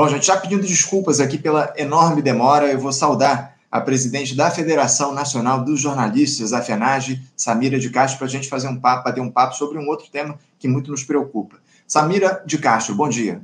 Bom, 0.00 0.08
gente, 0.08 0.24
já 0.24 0.34
pedindo 0.34 0.66
desculpas 0.66 1.20
aqui 1.20 1.36
pela 1.36 1.74
enorme 1.76 2.22
demora, 2.22 2.72
eu 2.72 2.78
vou 2.78 2.90
saudar 2.90 3.54
a 3.70 3.82
presidente 3.82 4.34
da 4.34 4.50
Federação 4.50 5.12
Nacional 5.12 5.62
dos 5.62 5.78
Jornalistas, 5.78 6.54
a 6.54 6.62
FENAGE, 6.62 7.20
Samira 7.36 7.78
de 7.78 7.90
Castro, 7.90 8.16
para 8.16 8.26
a 8.26 8.30
gente 8.30 8.48
fazer 8.48 8.66
um 8.68 8.80
papo, 8.80 9.04
bater 9.04 9.20
um 9.20 9.30
papo 9.30 9.54
sobre 9.54 9.78
um 9.78 9.86
outro 9.86 10.08
tema 10.10 10.38
que 10.58 10.66
muito 10.66 10.90
nos 10.90 11.04
preocupa. 11.04 11.58
Samira 11.86 12.42
de 12.46 12.56
Castro, 12.56 12.94
bom 12.94 13.10
dia. 13.10 13.42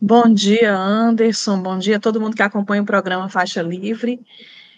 Bom 0.00 0.34
dia, 0.34 0.76
Anderson. 0.76 1.62
Bom 1.62 1.78
dia 1.78 1.98
a 1.98 2.00
todo 2.00 2.20
mundo 2.20 2.34
que 2.34 2.42
acompanha 2.42 2.82
o 2.82 2.84
programa 2.84 3.28
Faixa 3.28 3.62
Livre. 3.62 4.18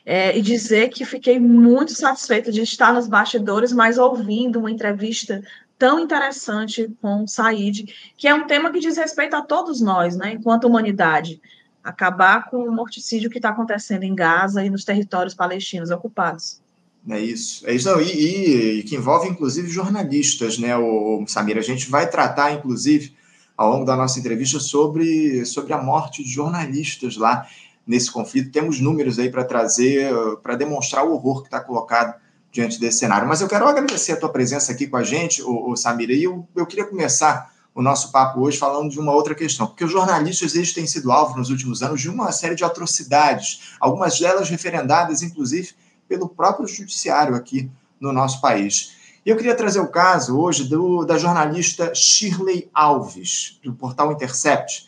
É, 0.04 0.36
e 0.36 0.42
dizer 0.42 0.90
que 0.90 1.06
fiquei 1.06 1.40
muito 1.40 1.92
satisfeita 1.92 2.52
de 2.52 2.60
estar 2.60 2.92
nos 2.92 3.08
bastidores, 3.08 3.72
mas 3.72 3.96
ouvindo 3.96 4.58
uma 4.58 4.70
entrevista 4.70 5.42
tão 5.82 5.98
interessante 5.98 6.88
com 7.02 7.24
o 7.24 7.26
Said, 7.26 7.92
que 8.16 8.28
é 8.28 8.32
um 8.32 8.46
tema 8.46 8.70
que 8.70 8.78
diz 8.78 8.96
respeito 8.96 9.34
a 9.34 9.42
todos 9.42 9.80
nós, 9.80 10.16
né, 10.16 10.34
enquanto 10.34 10.68
humanidade. 10.68 11.42
Acabar 11.82 12.48
com 12.48 12.58
o 12.58 12.70
morticídio 12.70 13.28
que 13.28 13.38
está 13.38 13.48
acontecendo 13.48 14.04
em 14.04 14.14
Gaza 14.14 14.64
e 14.64 14.70
nos 14.70 14.84
territórios 14.84 15.34
palestinos 15.34 15.90
ocupados. 15.90 16.62
É 17.10 17.18
isso. 17.18 17.68
É 17.68 17.74
isso 17.74 17.90
não, 17.90 18.00
e, 18.00 18.12
e, 18.12 18.78
e, 18.78 18.82
que 18.84 18.94
envolve, 18.94 19.28
inclusive, 19.28 19.66
jornalistas, 19.66 20.56
né, 20.56 20.76
o, 20.76 21.24
o 21.24 21.26
Samir? 21.26 21.58
A 21.58 21.62
gente 21.62 21.90
vai 21.90 22.08
tratar, 22.08 22.52
inclusive, 22.52 23.16
ao 23.56 23.68
longo 23.68 23.84
da 23.84 23.96
nossa 23.96 24.20
entrevista, 24.20 24.60
sobre, 24.60 25.44
sobre 25.44 25.72
a 25.72 25.82
morte 25.82 26.22
de 26.22 26.30
jornalistas 26.30 27.16
lá 27.16 27.44
nesse 27.84 28.08
conflito. 28.08 28.52
Temos 28.52 28.78
números 28.78 29.18
aí 29.18 29.28
para 29.28 29.42
trazer, 29.42 30.14
para 30.44 30.54
demonstrar 30.54 31.04
o 31.04 31.12
horror 31.12 31.40
que 31.40 31.48
está 31.48 31.58
colocado 31.58 32.21
diante 32.52 32.78
desse 32.78 32.98
cenário. 32.98 33.26
Mas 33.26 33.40
eu 33.40 33.48
quero 33.48 33.66
agradecer 33.66 34.12
a 34.12 34.16
tua 34.16 34.28
presença 34.28 34.70
aqui 34.70 34.86
com 34.86 34.98
a 34.98 35.02
gente, 35.02 35.42
o, 35.42 35.70
o 35.70 35.76
Samir, 35.76 36.10
e 36.10 36.24
eu, 36.24 36.46
eu 36.54 36.66
queria 36.66 36.84
começar 36.84 37.50
o 37.74 37.80
nosso 37.80 38.12
papo 38.12 38.40
hoje 38.40 38.58
falando 38.58 38.90
de 38.90 39.00
uma 39.00 39.12
outra 39.12 39.34
questão, 39.34 39.66
porque 39.66 39.84
os 39.84 39.90
jornalistas 39.90 40.54
eles 40.54 40.74
têm 40.74 40.86
sido 40.86 41.10
alvo 41.10 41.38
nos 41.38 41.48
últimos 41.48 41.82
anos 41.82 42.02
de 42.02 42.10
uma 42.10 42.30
série 42.30 42.54
de 42.54 42.62
atrocidades, 42.62 43.72
algumas 43.80 44.20
delas 44.20 44.50
referendadas, 44.50 45.22
inclusive, 45.22 45.70
pelo 46.06 46.28
próprio 46.28 46.68
judiciário 46.68 47.34
aqui 47.34 47.70
no 47.98 48.12
nosso 48.12 48.42
país. 48.42 48.92
E 49.24 49.30
eu 49.30 49.36
queria 49.36 49.54
trazer 49.54 49.80
o 49.80 49.88
caso 49.88 50.38
hoje 50.38 50.64
do, 50.64 51.04
da 51.04 51.16
jornalista 51.16 51.94
Shirley 51.94 52.68
Alves, 52.74 53.58
do 53.64 53.72
portal 53.72 54.12
Intercept, 54.12 54.86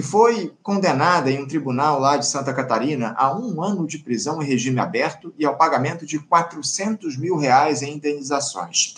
que 0.00 0.06
foi 0.06 0.54
condenada 0.62 1.30
em 1.30 1.42
um 1.42 1.46
tribunal 1.46 2.00
lá 2.00 2.16
de 2.16 2.26
Santa 2.26 2.54
Catarina 2.54 3.14
a 3.18 3.36
um 3.36 3.62
ano 3.62 3.86
de 3.86 3.98
prisão 3.98 4.42
em 4.42 4.46
regime 4.46 4.80
aberto 4.80 5.34
e 5.38 5.44
ao 5.44 5.58
pagamento 5.58 6.06
de 6.06 6.18
400 6.18 7.18
mil 7.18 7.36
reais 7.36 7.82
em 7.82 7.96
indenizações. 7.96 8.94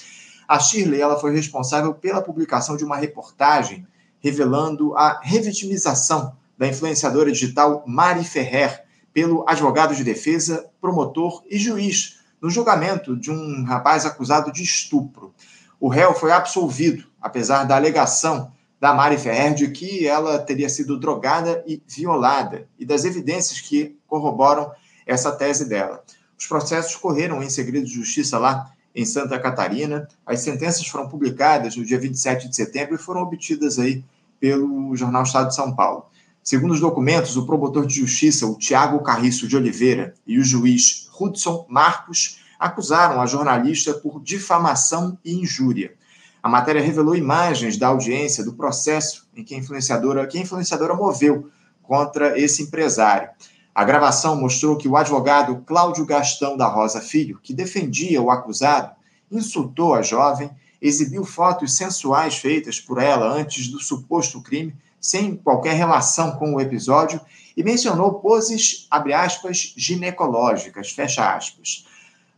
A 0.47 0.61
Shirley 0.61 1.01
ela 1.01 1.19
foi 1.19 1.35
responsável 1.35 1.93
pela 1.93 2.23
publicação 2.23 2.77
de 2.77 2.85
uma 2.85 2.97
reportagem 2.97 3.85
revelando 4.21 4.97
a 4.97 5.19
revitimização 5.21 6.37
da 6.57 6.69
influenciadora 6.69 7.33
digital 7.33 7.83
Mari 7.85 8.23
Ferrer 8.23 8.85
pelo 9.13 9.45
advogado 9.49 9.97
de 9.97 10.05
defesa, 10.05 10.71
promotor 10.81 11.43
e 11.51 11.59
juiz 11.59 12.21
no 12.41 12.49
julgamento 12.49 13.17
de 13.17 13.29
um 13.29 13.65
rapaz 13.65 14.07
acusado 14.07 14.53
de 14.53 14.63
estupro. 14.63 15.35
O 15.81 15.89
réu 15.89 16.15
foi 16.15 16.31
absolvido, 16.31 17.07
apesar 17.21 17.65
da 17.65 17.75
alegação 17.75 18.53
da 18.83 18.93
Mari 18.93 19.17
Ferrer 19.17 19.55
de 19.55 19.69
que 19.71 20.09
ela 20.09 20.41
teria 20.41 20.69
sido 20.69 20.99
drogada 20.99 21.63
e 21.65 21.81
violada, 21.87 22.67
e 22.77 22.85
das 22.85 23.05
evidências 23.05 23.61
que 23.61 23.97
corroboram 24.09 24.73
essa 25.07 25.31
tese 25.31 25.69
dela. 25.69 26.03
Os 26.37 26.49
processos 26.49 26.97
correram 26.97 27.41
em 27.41 27.49
segredo 27.49 27.87
de 27.87 27.93
justiça 27.93 28.41
lá 28.41 28.73
em 28.93 29.05
Santa 29.05 29.39
Catarina. 29.39 30.09
As 30.27 30.41
sentenças 30.41 30.85
foram 30.85 31.09
publicadas 31.09 31.77
no 31.77 31.85
dia 31.85 31.97
27 31.97 32.49
de 32.49 32.57
setembro 32.57 32.97
e 32.97 32.99
foram 32.99 33.21
obtidas 33.21 33.79
aí 33.79 34.05
pelo 34.41 34.97
jornal 34.97 35.23
Estado 35.23 35.47
de 35.47 35.55
São 35.55 35.73
Paulo. 35.77 36.07
Segundo 36.43 36.73
os 36.73 36.81
documentos, 36.81 37.37
o 37.37 37.47
promotor 37.47 37.87
de 37.87 37.95
justiça, 37.95 38.49
o 38.49 38.59
Tiago 38.59 38.99
Carriço 39.05 39.47
de 39.47 39.57
Oliveira, 39.57 40.13
e 40.27 40.41
o 40.41 40.45
juiz 40.45 41.09
Hudson 41.21 41.67
Marcos 41.69 42.41
acusaram 42.59 43.21
a 43.21 43.27
jornalista 43.27 43.95
por 43.95 44.21
difamação 44.21 45.17
e 45.25 45.35
injúria. 45.35 45.95
A 46.43 46.49
matéria 46.49 46.83
revelou 46.83 47.15
imagens 47.15 47.77
da 47.77 47.87
audiência 47.87 48.43
do 48.43 48.55
processo 48.55 49.29
em 49.37 49.45
que 49.45 49.55
a 49.55 49.59
influenciadora, 49.59 50.27
que 50.27 50.37
a 50.37 50.41
influenciadora 50.41 50.93
moveu 50.93 51.49
contra 51.83 52.37
esse 52.39 52.65
empresário. 52.65 53.29
A 53.73 53.85
gravação 53.85 54.35
mostrou 54.39 54.77
que 54.77 54.89
o 54.89 54.97
advogado 54.97 55.63
Cláudio 55.65 56.05
Gastão 56.05 56.57
da 56.57 56.67
Rosa 56.67 57.01
Filho, 57.01 57.39
que 57.43 57.55
defendia 57.55 58.21
o 58.21 58.31
acusado, 58.31 58.91
insultou 59.31 59.95
a 59.95 60.03
jovem, 60.03 60.51
exibiu 60.81 61.25
fotos 61.25 61.77
sensuais 61.77 62.37
feitas 62.37 62.81
por 62.81 63.01
ela 63.01 63.33
antes 63.33 63.69
do 63.69 63.79
suposto 63.79 64.43
crime, 64.43 64.75
sem 65.01 65.37
qualquer 65.37 65.75
relação 65.75 66.33
com 66.33 66.55
o 66.55 66.61
episódio, 66.61 67.21
e 67.57 67.63
mencionou 67.63 68.15
poses, 68.15 68.87
abre 68.91 69.13
aspas, 69.13 69.73
ginecológicas, 69.77 70.91
fecha 70.91 71.35
aspas. 71.35 71.87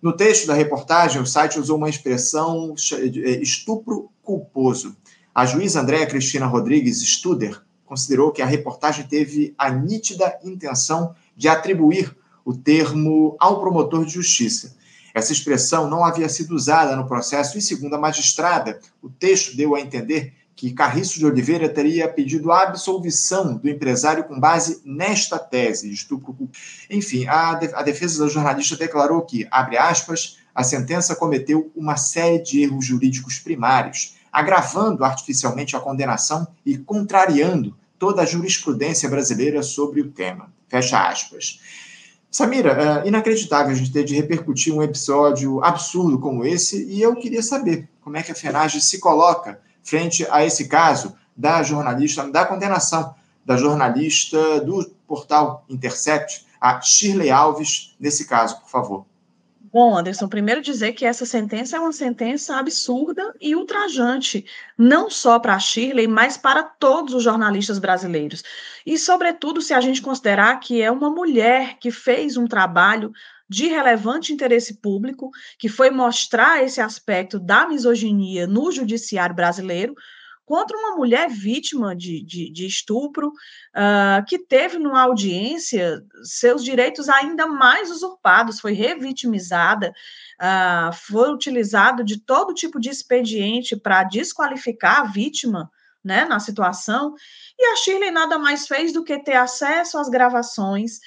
No 0.05 0.13
texto 0.13 0.47
da 0.47 0.53
reportagem, 0.53 1.19
o 1.19 1.25
site 1.25 1.59
usou 1.59 1.79
uma 1.79 1.89
expressão 1.89 2.75
estupro 3.41 4.11
culposo. 4.23 4.95
A 5.35 5.47
juíza 5.47 5.81
Andréa 5.81 6.05
Cristina 6.05 6.45
Rodrigues 6.45 7.01
Studer 7.01 7.63
considerou 7.87 8.31
que 8.31 8.43
a 8.43 8.47
reportagem 8.47 9.07
teve 9.07 9.55
a 9.57 9.71
nítida 9.71 10.39
intenção 10.45 11.15
de 11.35 11.49
atribuir 11.49 12.15
o 12.45 12.53
termo 12.53 13.35
ao 13.41 13.63
promotor 13.63 14.05
de 14.05 14.13
justiça. 14.13 14.77
Essa 15.15 15.33
expressão 15.33 15.89
não 15.89 16.05
havia 16.05 16.29
sido 16.29 16.55
usada 16.55 16.95
no 16.95 17.09
processo 17.09 17.57
e, 17.57 17.63
segundo 17.63 17.95
a 17.95 17.99
magistrada, 17.99 18.81
o 19.01 19.09
texto 19.09 19.57
deu 19.57 19.75
a 19.75 19.81
entender 19.81 20.35
que 20.57 20.73
Carriço 20.73 21.19
de 21.19 21.27
Oliveira 21.27 21.69
teria 21.69 22.09
pedido 22.09 22.53
a 22.53 22.63
absolvição 22.63 23.57
do 23.57 23.69
empresário 23.69 24.25
com 24.25 24.39
base 24.39 24.81
nesta 24.85 25.39
tese 25.39 25.89
de 25.89 25.95
estupro. 25.95 26.37
Enfim, 26.89 27.27
a, 27.27 27.55
defesa 27.83 28.25
da 28.25 28.31
jornalista 28.31 28.77
declarou 28.77 29.23
que, 29.23 29.47
abre 29.51 29.77
aspas, 29.77 30.39
a 30.55 30.63
sentença 30.63 31.17
cometeu 31.17 31.71
uma 31.75 31.97
série 31.97 32.39
de 32.41 32.63
erros 32.63 32.85
jurídicos 32.85 33.39
primários, 33.39 34.17
agravando 34.33 35.05
artificialmente 35.05 35.77
a 35.77 35.81
condenação 35.81 36.47
e 36.65 36.79
contrariando 36.79 37.77
toda 37.99 38.23
a 38.23 38.27
jurisprudência 38.27 39.09
brasileira 39.09 39.63
sobre 39.63 40.01
o 40.01 40.11
tema. 40.11 40.53
Fecha 40.69 41.09
aspas. 41.09 41.61
Samira, 42.31 43.03
é 43.05 43.09
inacreditável 43.09 43.73
a 43.73 43.75
gente 43.77 43.93
ter 43.93 44.05
de 44.05 44.15
repercutir 44.15 44.75
um 44.75 44.83
episódio 44.83 45.63
absurdo 45.63 46.19
como 46.19 46.45
esse, 46.45 46.85
e 46.85 47.01
eu 47.01 47.15
queria 47.15 47.43
saber 47.43 47.89
como 48.01 48.17
é 48.17 48.23
que 48.23 48.33
a 48.33 48.35
FENAGE 48.35 48.81
se 48.81 48.99
coloca 48.99 49.61
frente 49.85 50.27
a 50.31 50.45
esse 50.45 50.67
caso 50.67 51.15
da 51.37 51.63
jornalista, 51.63 52.29
da 52.31 52.45
condenação 52.45 53.15
da 53.45 53.57
jornalista 53.57 54.61
do 54.61 54.91
portal 55.07 55.65
Intercept, 55.69 56.47
a 56.61 56.81
Shirley 56.81 57.31
Alves, 57.31 57.95
nesse 58.01 58.27
caso, 58.27 58.59
por 58.61 58.71
favor. 58.71 59.07
Bom, 59.75 59.99
Anderson, 59.99 60.29
primeiro 60.29 60.63
dizer 60.63 60.93
que 60.93 61.05
essa 61.05 61.27
sentença 61.27 61.77
é 61.77 61.81
uma 61.81 61.93
sentença 61.93 62.57
absurda 62.57 63.35
e 63.41 63.57
ultrajante, 63.57 64.47
não 64.79 65.11
só 65.11 65.37
para 65.41 65.57
a 65.57 65.59
Shirley, 65.59 66.07
mas 66.07 66.37
para 66.37 66.63
todos 66.63 67.13
os 67.13 67.25
jornalistas 67.25 67.81
brasileiros. 67.81 68.45
E, 68.87 68.97
sobretudo, 68.97 69.61
se 69.61 69.75
a 69.75 69.81
gente 69.81 70.01
considerar 70.01 70.61
que 70.61 70.81
é 70.81 70.93
uma 70.93 71.11
mulher 71.11 71.77
que 71.81 71.91
fez 71.91 72.37
um 72.37 72.47
trabalho 72.47 73.13
de 73.49 73.67
relevante 73.67 74.33
interesse 74.33 74.81
público, 74.81 75.31
que 75.59 75.69
foi 75.69 75.91
mostrar 75.91 76.63
esse 76.63 76.81
aspecto 76.81 77.39
da 77.39 77.67
misoginia 77.67 78.47
no 78.47 78.73
judiciário 78.73 79.35
brasileiro, 79.35 79.95
contra 80.45 80.77
uma 80.77 80.97
mulher 80.97 81.29
vítima 81.29 81.97
de, 81.97 82.23
de, 82.23 82.51
de 82.53 82.67
estupro, 82.67 83.29
uh, 83.29 84.25
que 84.27 84.39
teve 84.39 84.79
numa 84.79 85.03
audiência 85.03 86.03
seus 86.23 86.63
direitos 86.63 87.09
ainda 87.09 87.47
mais 87.47 87.91
usurpados, 87.91 88.61
foi 88.61 88.73
revitimizada, 88.73 89.93
uh, 90.41 90.93
foi 90.93 91.33
utilizado 91.33 92.05
de 92.05 92.21
todo 92.21 92.55
tipo 92.55 92.79
de 92.79 92.91
expediente 92.91 93.75
para 93.75 94.05
desqualificar 94.05 95.01
a 95.01 95.05
vítima 95.05 95.71
né, 96.05 96.27
na 96.27 96.39
situação, 96.39 97.15
e 97.59 97.65
a 97.73 97.77
Shirley 97.77 98.11
nada 98.11 98.39
mais 98.39 98.67
fez 98.67 98.93
do 98.93 99.03
que 99.03 99.19
ter 99.19 99.37
acesso 99.37 99.99
às 99.99 100.11
gravações 100.11 101.01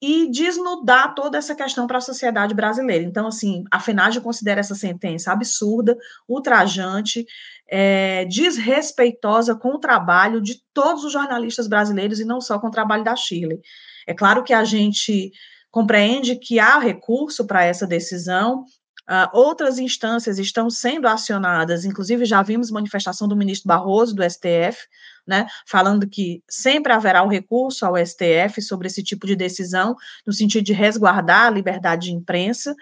e 0.00 0.30
desnudar 0.30 1.14
toda 1.14 1.38
essa 1.38 1.54
questão 1.54 1.86
para 1.86 1.98
a 1.98 2.02
sociedade 2.02 2.54
brasileira. 2.54 3.04
Então, 3.04 3.26
assim, 3.26 3.64
a 3.70 3.80
FENAGE 3.80 4.20
considera 4.20 4.60
essa 4.60 4.74
sentença 4.74 5.32
absurda, 5.32 5.96
ultrajante, 6.28 7.26
é, 7.68 8.24
desrespeitosa 8.26 9.54
com 9.54 9.70
o 9.70 9.78
trabalho 9.78 10.40
de 10.40 10.62
todos 10.74 11.04
os 11.04 11.12
jornalistas 11.12 11.66
brasileiros 11.66 12.20
e 12.20 12.24
não 12.24 12.40
só 12.40 12.58
com 12.58 12.68
o 12.68 12.70
trabalho 12.70 13.04
da 13.04 13.16
Chile. 13.16 13.60
É 14.06 14.14
claro 14.14 14.44
que 14.44 14.52
a 14.52 14.64
gente 14.64 15.32
compreende 15.70 16.36
que 16.36 16.58
há 16.58 16.78
recurso 16.78 17.46
para 17.46 17.64
essa 17.64 17.86
decisão, 17.86 18.64
Uh, 19.08 19.30
outras 19.32 19.78
instâncias 19.78 20.36
estão 20.36 20.68
sendo 20.68 21.06
acionadas, 21.06 21.84
inclusive 21.84 22.24
já 22.24 22.42
vimos 22.42 22.72
manifestação 22.72 23.28
do 23.28 23.36
ministro 23.36 23.68
Barroso, 23.68 24.16
do 24.16 24.28
STF, 24.28 24.78
né, 25.26 25.46
falando 25.66 26.08
que 26.08 26.42
sempre 26.48 26.92
haverá 26.92 27.22
o 27.22 27.28
recurso 27.28 27.84
ao 27.84 27.96
STF 27.96 28.62
sobre 28.62 28.86
esse 28.86 29.02
tipo 29.02 29.26
de 29.26 29.34
decisão, 29.34 29.96
no 30.26 30.32
sentido 30.32 30.64
de 30.64 30.72
resguardar 30.72 31.46
a 31.46 31.50
liberdade 31.50 32.06
de 32.06 32.12
imprensa, 32.12 32.74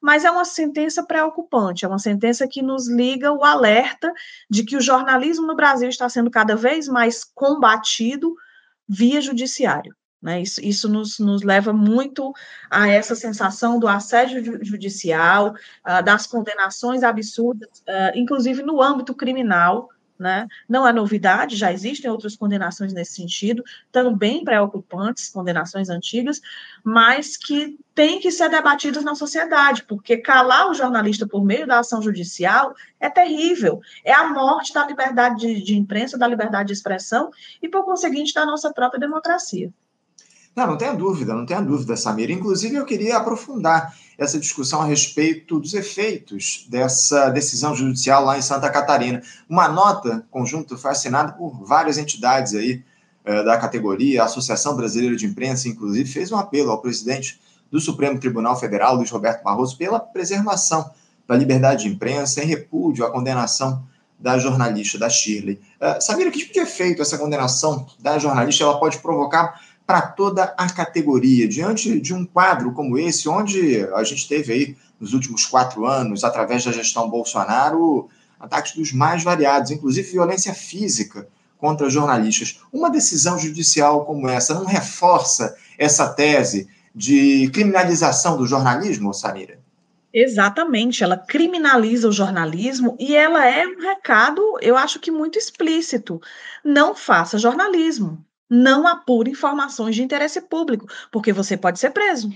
mas 0.00 0.24
é 0.24 0.30
uma 0.30 0.44
sentença 0.44 1.04
preocupante, 1.04 1.84
é 1.84 1.88
uma 1.88 1.98
sentença 1.98 2.46
que 2.46 2.62
nos 2.62 2.88
liga 2.88 3.32
o 3.32 3.44
alerta 3.44 4.12
de 4.48 4.64
que 4.64 4.76
o 4.76 4.80
jornalismo 4.80 5.46
no 5.46 5.56
Brasil 5.56 5.88
está 5.88 6.08
sendo 6.08 6.30
cada 6.30 6.54
vez 6.54 6.86
mais 6.86 7.24
combatido 7.24 8.34
via 8.88 9.20
judiciário. 9.20 9.94
Né? 10.20 10.42
Isso, 10.42 10.60
isso 10.64 10.88
nos, 10.88 11.18
nos, 11.18 11.42
leva 11.42 11.72
muito 11.72 12.32
a 12.70 12.88
essa 12.88 13.14
sensação 13.14 13.78
do 13.78 13.86
assédio 13.86 14.64
judicial, 14.64 15.54
uh, 15.86 16.02
das 16.02 16.26
condenações 16.26 17.04
absurdas, 17.04 17.68
uh, 17.80 18.16
inclusive 18.16 18.62
no 18.62 18.82
âmbito 18.82 19.14
criminal, 19.14 19.88
né? 20.18 20.46
Não 20.68 20.86
é 20.86 20.92
novidade, 20.92 21.56
já 21.56 21.72
existem 21.72 22.10
outras 22.10 22.36
condenações 22.36 22.92
nesse 22.92 23.12
sentido, 23.12 23.62
também 23.92 24.44
preocupantes, 24.44 25.28
condenações 25.28 25.88
antigas, 25.88 26.40
mas 26.82 27.36
que 27.36 27.78
têm 27.94 28.20
que 28.20 28.30
ser 28.30 28.48
debatidas 28.48 29.04
na 29.04 29.14
sociedade, 29.14 29.84
porque 29.84 30.16
calar 30.16 30.70
o 30.70 30.74
jornalista 30.74 31.26
por 31.26 31.44
meio 31.44 31.66
da 31.66 31.78
ação 31.78 32.02
judicial 32.02 32.74
é 33.00 33.08
terrível, 33.08 33.80
é 34.04 34.12
a 34.12 34.28
morte 34.28 34.72
da 34.72 34.86
liberdade 34.86 35.40
de, 35.40 35.62
de 35.62 35.76
imprensa, 35.76 36.18
da 36.18 36.26
liberdade 36.26 36.68
de 36.68 36.72
expressão 36.72 37.30
e, 37.62 37.68
por 37.68 37.84
conseguinte, 37.84 38.34
da 38.34 38.44
nossa 38.44 38.72
própria 38.72 39.00
democracia. 39.00 39.72
Não, 40.58 40.66
não 40.66 40.76
tenha 40.76 40.92
dúvida, 40.92 41.32
não 41.34 41.46
tenha 41.46 41.60
dúvida, 41.60 41.96
Samir. 41.96 42.32
Inclusive, 42.32 42.74
eu 42.74 42.84
queria 42.84 43.16
aprofundar 43.16 43.94
essa 44.18 44.40
discussão 44.40 44.82
a 44.82 44.84
respeito 44.84 45.60
dos 45.60 45.72
efeitos 45.72 46.66
dessa 46.68 47.30
decisão 47.30 47.76
judicial 47.76 48.24
lá 48.24 48.36
em 48.36 48.42
Santa 48.42 48.68
Catarina. 48.68 49.22
Uma 49.48 49.68
nota 49.68 50.26
conjunta 50.32 50.76
foi 50.76 50.90
assinada 50.90 51.30
por 51.30 51.64
várias 51.64 51.96
entidades 51.96 52.54
aí 52.54 52.82
eh, 53.24 53.44
da 53.44 53.56
categoria, 53.56 54.22
a 54.22 54.24
Associação 54.24 54.74
Brasileira 54.74 55.14
de 55.14 55.26
Imprensa, 55.26 55.68
inclusive, 55.68 56.10
fez 56.10 56.32
um 56.32 56.36
apelo 56.36 56.72
ao 56.72 56.82
presidente 56.82 57.38
do 57.70 57.78
Supremo 57.78 58.18
Tribunal 58.18 58.58
Federal, 58.58 58.96
Luiz 58.96 59.12
Roberto 59.12 59.44
Barroso, 59.44 59.78
pela 59.78 60.00
preservação 60.00 60.90
da 61.28 61.36
liberdade 61.36 61.84
de 61.84 61.90
imprensa 61.90 62.42
em 62.42 62.46
repúdio 62.48 63.06
à 63.06 63.12
condenação 63.12 63.86
da 64.18 64.36
jornalista, 64.38 64.98
da 64.98 65.08
Shirley. 65.08 65.60
Uh, 65.80 66.02
Samira, 66.02 66.30
que 66.30 66.38
tipo 66.38 66.52
de 66.52 66.58
efeito 66.58 67.00
essa 67.00 67.16
condenação 67.16 67.86
da 68.00 68.18
jornalista 68.18 68.64
ela 68.64 68.80
pode 68.80 68.98
provocar 68.98 69.60
para 69.88 70.02
toda 70.02 70.54
a 70.58 70.68
categoria. 70.68 71.48
Diante 71.48 71.98
de 71.98 72.12
um 72.12 72.22
quadro 72.22 72.72
como 72.72 72.98
esse, 72.98 73.26
onde 73.26 73.88
a 73.94 74.04
gente 74.04 74.28
teve 74.28 74.52
aí 74.52 74.76
nos 75.00 75.14
últimos 75.14 75.46
quatro 75.46 75.86
anos, 75.86 76.24
através 76.24 76.62
da 76.62 76.70
gestão 76.70 77.08
Bolsonaro, 77.08 78.06
ataques 78.38 78.74
dos 78.74 78.92
mais 78.92 79.24
variados, 79.24 79.70
inclusive 79.70 80.12
violência 80.12 80.52
física 80.52 81.26
contra 81.56 81.88
jornalistas. 81.88 82.60
Uma 82.70 82.90
decisão 82.90 83.38
judicial 83.38 84.04
como 84.04 84.28
essa 84.28 84.52
não 84.52 84.66
reforça 84.66 85.56
essa 85.78 86.06
tese 86.06 86.68
de 86.94 87.48
criminalização 87.50 88.36
do 88.36 88.46
jornalismo, 88.46 89.14
Samira? 89.14 89.58
Exatamente, 90.12 91.02
ela 91.02 91.16
criminaliza 91.16 92.08
o 92.08 92.12
jornalismo 92.12 92.94
e 93.00 93.16
ela 93.16 93.46
é 93.46 93.66
um 93.66 93.80
recado, 93.80 94.42
eu 94.60 94.76
acho 94.76 95.00
que 95.00 95.10
muito 95.10 95.38
explícito. 95.38 96.20
Não 96.62 96.94
faça 96.94 97.38
jornalismo 97.38 98.22
não 98.48 98.86
apure 98.86 99.30
informações 99.30 99.94
de 99.94 100.02
interesse 100.02 100.40
público, 100.40 100.86
porque 101.10 101.32
você 101.32 101.56
pode 101.56 101.78
ser 101.78 101.90
preso, 101.90 102.30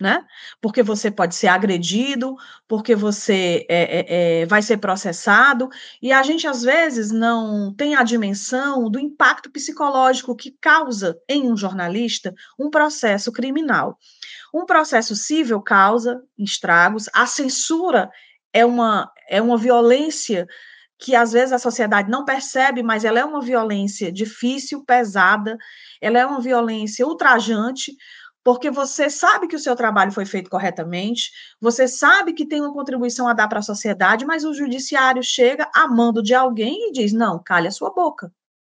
né? 0.00 0.24
Porque 0.60 0.82
você 0.82 1.10
pode 1.10 1.34
ser 1.34 1.48
agredido, 1.48 2.36
porque 2.66 2.94
você 2.94 3.66
é, 3.68 4.00
é, 4.00 4.40
é, 4.42 4.46
vai 4.46 4.60
ser 4.62 4.78
processado, 4.78 5.68
e 6.00 6.12
a 6.12 6.22
gente 6.22 6.46
às 6.46 6.62
vezes 6.62 7.10
não 7.10 7.72
tem 7.74 7.94
a 7.94 8.02
dimensão 8.02 8.90
do 8.90 8.98
impacto 8.98 9.50
psicológico 9.50 10.36
que 10.36 10.56
causa 10.60 11.18
em 11.28 11.50
um 11.50 11.56
jornalista 11.56 12.34
um 12.58 12.70
processo 12.70 13.32
criminal. 13.32 13.98
Um 14.52 14.66
processo 14.66 15.14
civil 15.16 15.60
causa 15.62 16.22
estragos, 16.38 17.08
a 17.14 17.26
censura 17.26 18.10
é 18.52 18.66
uma, 18.66 19.10
é 19.28 19.40
uma 19.40 19.56
violência 19.56 20.46
que 21.02 21.16
às 21.16 21.32
vezes 21.32 21.52
a 21.52 21.58
sociedade 21.58 22.08
não 22.08 22.24
percebe, 22.24 22.80
mas 22.80 23.04
ela 23.04 23.18
é 23.18 23.24
uma 23.24 23.40
violência 23.40 24.12
difícil, 24.12 24.84
pesada, 24.84 25.58
ela 26.00 26.16
é 26.16 26.24
uma 26.24 26.40
violência 26.40 27.04
ultrajante, 27.04 27.96
porque 28.44 28.70
você 28.70 29.10
sabe 29.10 29.48
que 29.48 29.56
o 29.56 29.58
seu 29.58 29.74
trabalho 29.74 30.12
foi 30.12 30.24
feito 30.24 30.48
corretamente, 30.48 31.32
você 31.60 31.88
sabe 31.88 32.32
que 32.32 32.46
tem 32.46 32.60
uma 32.60 32.72
contribuição 32.72 33.26
a 33.26 33.32
dar 33.32 33.48
para 33.48 33.58
a 33.58 33.62
sociedade, 33.62 34.24
mas 34.24 34.44
o 34.44 34.54
judiciário 34.54 35.24
chega 35.24 35.68
a 35.74 35.88
mando 35.88 36.22
de 36.22 36.34
alguém 36.34 36.88
e 36.88 36.92
diz: 36.92 37.12
não, 37.12 37.42
calhe 37.42 37.66
a 37.66 37.72
sua 37.72 37.92
boca. 37.92 38.32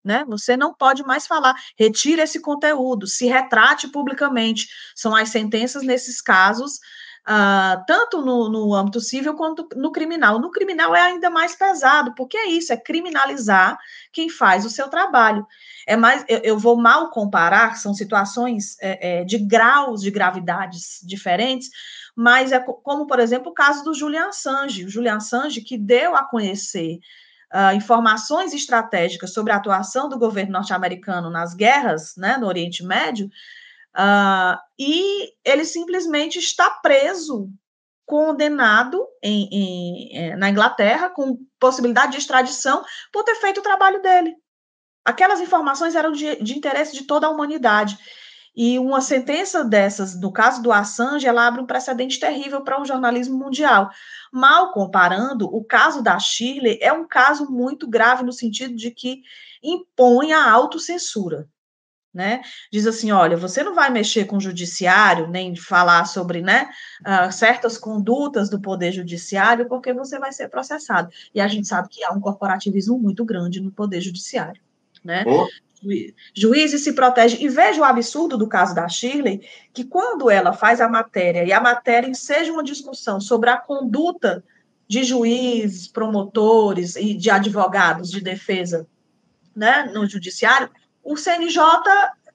Né? 0.04 0.24
Você 0.28 0.56
não 0.56 0.74
pode 0.74 1.04
mais 1.04 1.26
falar, 1.26 1.54
retire 1.76 2.20
esse 2.20 2.40
conteúdo, 2.40 3.06
se 3.06 3.26
retrate 3.26 3.88
publicamente. 3.88 4.68
São 4.96 5.14
as 5.14 5.28
sentenças 5.28 5.84
nesses 5.84 6.20
casos 6.20 6.80
uh, 7.28 7.82
tanto 7.86 8.20
no, 8.20 8.48
no 8.48 8.74
âmbito 8.74 9.00
civil 9.00 9.34
quanto 9.34 9.68
no 9.76 9.92
criminal. 9.92 10.38
No 10.38 10.50
criminal 10.50 10.94
é 10.94 11.00
ainda 11.00 11.30
mais 11.30 11.54
pesado, 11.54 12.14
porque 12.14 12.36
é 12.36 12.46
isso, 12.46 12.72
é 12.72 12.76
criminalizar 12.76 13.78
quem 14.12 14.28
faz 14.28 14.64
o 14.64 14.70
seu 14.70 14.88
trabalho. 14.88 15.46
É 15.86 15.96
mais, 15.96 16.24
eu, 16.28 16.38
eu 16.38 16.58
vou 16.58 16.76
mal 16.76 17.10
comparar, 17.10 17.76
são 17.76 17.94
situações 17.94 18.76
é, 18.80 19.20
é, 19.20 19.24
de 19.24 19.38
graus 19.38 20.00
de 20.02 20.10
gravidades 20.10 21.00
diferentes, 21.02 21.70
mas 22.14 22.52
é 22.52 22.60
como, 22.60 23.06
por 23.06 23.18
exemplo, 23.18 23.50
o 23.50 23.54
caso 23.54 23.82
do 23.84 23.94
Julian 23.94 24.28
Assange. 24.28 24.84
O 24.84 24.90
Julian 24.90 25.16
Assange 25.16 25.60
que 25.60 25.78
deu 25.78 26.14
a 26.16 26.24
conhecer 26.24 26.98
Uh, 27.54 27.76
informações 27.76 28.54
estratégicas 28.54 29.34
sobre 29.34 29.52
a 29.52 29.56
atuação 29.56 30.08
do 30.08 30.18
governo 30.18 30.52
norte-americano 30.52 31.28
nas 31.28 31.52
guerras 31.52 32.14
né, 32.16 32.38
no 32.38 32.46
Oriente 32.46 32.82
Médio, 32.82 33.30
Uh, 33.94 34.56
e 34.78 35.32
ele 35.44 35.64
simplesmente 35.64 36.38
está 36.38 36.70
preso, 36.70 37.50
condenado 38.06 39.06
em, 39.22 39.48
em, 39.52 40.18
é, 40.18 40.36
na 40.36 40.50
Inglaterra, 40.50 41.10
com 41.10 41.38
possibilidade 41.58 42.12
de 42.12 42.18
extradição, 42.18 42.84
por 43.12 43.22
ter 43.24 43.34
feito 43.36 43.60
o 43.60 43.62
trabalho 43.62 44.02
dele. 44.02 44.34
Aquelas 45.04 45.40
informações 45.40 45.94
eram 45.94 46.12
de, 46.12 46.36
de 46.42 46.56
interesse 46.56 46.94
de 46.94 47.04
toda 47.04 47.26
a 47.26 47.30
humanidade. 47.30 47.98
E 48.54 48.78
uma 48.78 49.00
sentença 49.00 49.64
dessas, 49.64 50.20
no 50.20 50.30
caso 50.30 50.62
do 50.62 50.70
Assange, 50.70 51.26
ela 51.26 51.46
abre 51.46 51.62
um 51.62 51.66
precedente 51.66 52.20
terrível 52.20 52.62
para 52.62 52.78
o 52.78 52.82
um 52.82 52.84
jornalismo 52.84 53.38
mundial. 53.38 53.90
Mal 54.30 54.72
comparando, 54.72 55.46
o 55.46 55.64
caso 55.64 56.02
da 56.02 56.18
Shirley 56.18 56.78
é 56.82 56.92
um 56.92 57.06
caso 57.06 57.50
muito 57.50 57.88
grave 57.88 58.22
no 58.22 58.32
sentido 58.32 58.74
de 58.74 58.90
que 58.90 59.22
impõe 59.62 60.32
a 60.32 60.50
autocensura 60.50 61.48
né? 62.12 62.42
Diz 62.70 62.86
assim, 62.86 63.10
olha, 63.10 63.36
você 63.36 63.62
não 63.62 63.74
vai 63.74 63.90
mexer 63.90 64.26
com 64.26 64.36
o 64.36 64.40
judiciário, 64.40 65.28
nem 65.28 65.56
falar 65.56 66.04
sobre, 66.04 66.42
né, 66.42 66.68
uh, 67.00 67.32
certas 67.32 67.78
condutas 67.78 68.50
do 68.50 68.60
poder 68.60 68.92
judiciário, 68.92 69.66
porque 69.66 69.92
você 69.92 70.18
vai 70.18 70.32
ser 70.32 70.48
processado. 70.48 71.10
E 71.34 71.40
a 71.40 71.48
gente 71.48 71.66
sabe 71.66 71.88
que 71.88 72.04
há 72.04 72.12
um 72.12 72.20
corporativismo 72.20 72.98
muito 72.98 73.24
grande 73.24 73.60
no 73.60 73.70
poder 73.70 74.00
judiciário, 74.00 74.60
né? 75.02 75.24
Oh. 75.26 75.48
Juízes 76.32 76.84
se 76.84 76.92
protegem. 76.92 77.42
E 77.42 77.48
veja 77.48 77.80
o 77.80 77.84
absurdo 77.84 78.38
do 78.38 78.46
caso 78.46 78.72
da 78.72 78.88
Shirley, 78.88 79.40
que 79.72 79.82
quando 79.82 80.30
ela 80.30 80.52
faz 80.52 80.80
a 80.80 80.88
matéria, 80.88 81.44
e 81.44 81.52
a 81.52 81.60
matéria 81.60 82.14
seja 82.14 82.52
uma 82.52 82.62
discussão 82.62 83.20
sobre 83.20 83.50
a 83.50 83.56
conduta 83.56 84.44
de 84.86 85.02
juízes, 85.02 85.88
promotores 85.88 86.94
e 86.94 87.14
de 87.14 87.30
advogados 87.30 88.10
de 88.10 88.20
defesa 88.20 88.86
né, 89.56 89.90
no 89.92 90.06
judiciário, 90.06 90.70
o 91.02 91.16
CNJ 91.16 91.58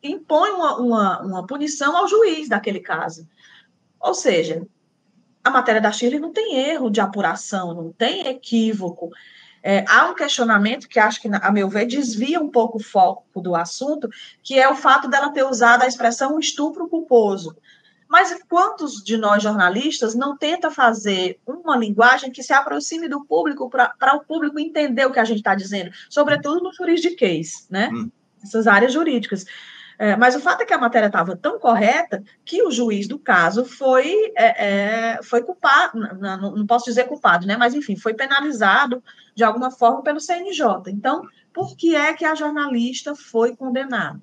impõe 0.03 0.51
uma, 0.51 0.77
uma, 0.77 1.21
uma 1.21 1.47
punição 1.47 1.95
ao 1.95 2.07
juiz 2.07 2.47
daquele 2.47 2.79
caso. 2.79 3.27
Ou 3.99 4.13
seja, 4.13 4.65
a 5.43 5.49
matéria 5.49 5.81
da 5.81 5.91
Shirley 5.91 6.19
não 6.19 6.31
tem 6.31 6.55
erro 6.55 6.89
de 6.89 7.01
apuração, 7.01 7.73
não 7.73 7.91
tem 7.91 8.27
equívoco. 8.27 9.09
É, 9.63 9.83
há 9.87 10.09
um 10.09 10.15
questionamento 10.15 10.87
que 10.87 10.99
acho 10.99 11.21
que, 11.21 11.29
a 11.31 11.51
meu 11.51 11.67
ver, 11.67 11.85
desvia 11.85 12.39
um 12.39 12.49
pouco 12.49 12.77
o 12.77 12.83
foco 12.83 13.41
do 13.41 13.55
assunto, 13.55 14.07
que 14.43 14.59
é 14.59 14.69
o 14.69 14.75
fato 14.75 15.09
dela 15.09 15.31
ter 15.31 15.43
usado 15.43 15.83
a 15.83 15.87
expressão 15.87 16.39
estupro 16.39 16.87
culposo. 16.87 17.55
Mas 18.07 18.37
quantos 18.47 19.03
de 19.03 19.17
nós 19.17 19.43
jornalistas 19.43 20.15
não 20.15 20.37
tenta 20.37 20.71
fazer 20.71 21.39
uma 21.45 21.75
linguagem 21.75 22.31
que 22.31 22.41
se 22.41 22.53
aproxime 22.53 23.09
do 23.09 23.25
público 23.25 23.69
para 23.69 24.15
o 24.15 24.23
público 24.23 24.57
entender 24.57 25.05
o 25.05 25.11
que 25.11 25.19
a 25.19 25.25
gente 25.25 25.39
está 25.39 25.53
dizendo, 25.53 25.91
sobretudo 26.09 26.63
no 26.63 26.73
juridiquês, 26.73 27.67
né? 27.69 27.89
Hum 27.91 28.09
essas 28.43 28.67
áreas 28.67 28.93
jurídicas. 28.93 29.45
É, 29.99 30.15
mas 30.15 30.35
o 30.35 30.39
fato 30.39 30.61
é 30.61 30.65
que 30.65 30.73
a 30.73 30.77
matéria 30.77 31.07
estava 31.07 31.35
tão 31.35 31.57
correta 31.59 32.23
que 32.45 32.61
o 32.61 32.69
juiz 32.69 33.07
do 33.07 33.17
caso 33.17 33.65
foi, 33.65 34.31
é, 34.37 35.15
é, 35.15 35.19
foi 35.23 35.41
culpado, 35.41 35.99
não, 35.99 36.55
não, 36.55 36.67
posso 36.67 36.85
dizer 36.85 37.05
culpado, 37.05 37.47
né? 37.47 37.57
Mas 37.57 37.73
enfim, 37.73 37.95
foi 37.95 38.13
penalizado 38.13 39.03
de 39.35 39.43
alguma 39.43 39.71
forma 39.71 40.03
pelo 40.03 40.19
CNJ. 40.19 40.65
Então, 40.89 41.23
por 41.51 41.75
que 41.75 41.95
é 41.95 42.13
que 42.13 42.23
a 42.23 42.35
jornalista 42.35 43.15
foi 43.15 43.55
condenada? 43.55 44.21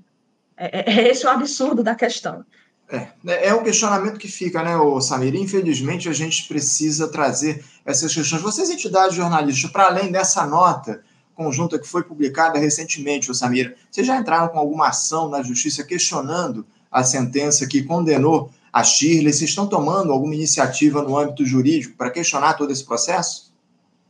É, 0.56 0.80
é, 0.80 1.00
é 1.00 1.08
esse 1.08 1.26
o 1.26 1.30
absurdo 1.30 1.82
da 1.82 1.96
questão. 1.96 2.44
É, 2.88 3.08
é, 3.26 3.48
é 3.48 3.54
o 3.54 3.64
questionamento 3.64 4.18
que 4.18 4.28
fica, 4.28 4.62
né, 4.62 4.76
o 4.76 5.00
Samir? 5.00 5.34
Infelizmente, 5.34 6.08
a 6.08 6.12
gente 6.12 6.46
precisa 6.46 7.08
trazer 7.08 7.64
essas 7.84 8.14
questões. 8.14 8.42
Vocês, 8.42 8.70
entidades 8.70 9.16
jornalistas, 9.16 9.70
para 9.72 9.86
além 9.86 10.12
dessa 10.12 10.46
nota 10.46 11.02
conjunta 11.34 11.78
que 11.78 11.86
foi 11.86 12.02
publicada 12.02 12.58
recentemente, 12.58 13.30
o 13.30 13.34
Samira, 13.34 13.74
vocês 13.90 14.06
já 14.06 14.16
entraram 14.16 14.48
com 14.48 14.58
alguma 14.58 14.88
ação 14.88 15.28
na 15.28 15.42
justiça 15.42 15.84
questionando 15.84 16.66
a 16.90 17.02
sentença 17.02 17.66
que 17.66 17.82
condenou 17.82 18.50
a 18.72 18.82
Shirley? 18.82 19.32
Vocês 19.32 19.50
estão 19.50 19.66
tomando 19.66 20.12
alguma 20.12 20.34
iniciativa 20.34 21.02
no 21.02 21.18
âmbito 21.18 21.44
jurídico 21.44 21.96
para 21.96 22.10
questionar 22.10 22.54
todo 22.54 22.72
esse 22.72 22.84
processo? 22.84 23.52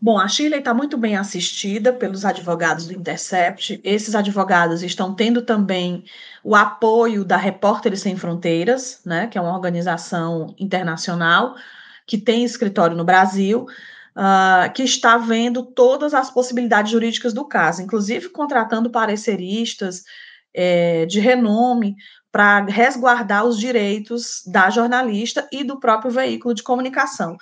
Bom, 0.00 0.18
a 0.18 0.28
Shirley 0.28 0.58
está 0.58 0.74
muito 0.74 0.98
bem 0.98 1.16
assistida 1.16 1.90
pelos 1.90 2.26
advogados 2.26 2.86
do 2.86 2.92
Intercept. 2.92 3.80
Esses 3.82 4.14
advogados 4.14 4.82
estão 4.82 5.14
tendo 5.14 5.40
também 5.40 6.04
o 6.42 6.54
apoio 6.54 7.24
da 7.24 7.38
Repórteres 7.38 8.00
Sem 8.00 8.14
Fronteiras, 8.14 9.00
né, 9.04 9.26
que 9.28 9.38
é 9.38 9.40
uma 9.40 9.54
organização 9.54 10.54
internacional 10.58 11.54
que 12.06 12.18
tem 12.18 12.44
escritório 12.44 12.94
no 12.96 13.04
Brasil, 13.04 13.66
uh, 14.16 14.72
que 14.72 14.82
está 14.82 15.16
vendo 15.16 15.64
todas 15.64 16.14
as 16.14 16.30
possibilidades 16.30 16.90
jurídicas 16.90 17.32
do 17.32 17.46
caso, 17.46 17.82
inclusive 17.82 18.28
contratando 18.30 18.90
pareceristas 18.90 20.02
é, 20.54 21.04
de 21.06 21.20
renome 21.20 21.96
para 22.30 22.64
resguardar 22.64 23.44
os 23.44 23.58
direitos 23.58 24.42
da 24.46 24.70
jornalista 24.70 25.48
e 25.52 25.64
do 25.64 25.78
próprio 25.78 26.10
veículo 26.10 26.54
de 26.54 26.62
comunicação. 26.62 27.36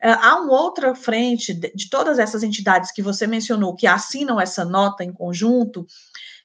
É, 0.00 0.12
há 0.12 0.36
uma 0.36 0.52
outra 0.52 0.94
frente 0.94 1.52
de, 1.52 1.90
todas 1.90 2.18
essas 2.18 2.42
entidades 2.42 2.92
que 2.92 3.02
você 3.02 3.26
mencionou 3.26 3.74
que 3.74 3.86
assinam 3.86 4.40
essa 4.40 4.64
nota 4.64 5.02
em 5.02 5.12
conjunto, 5.12 5.86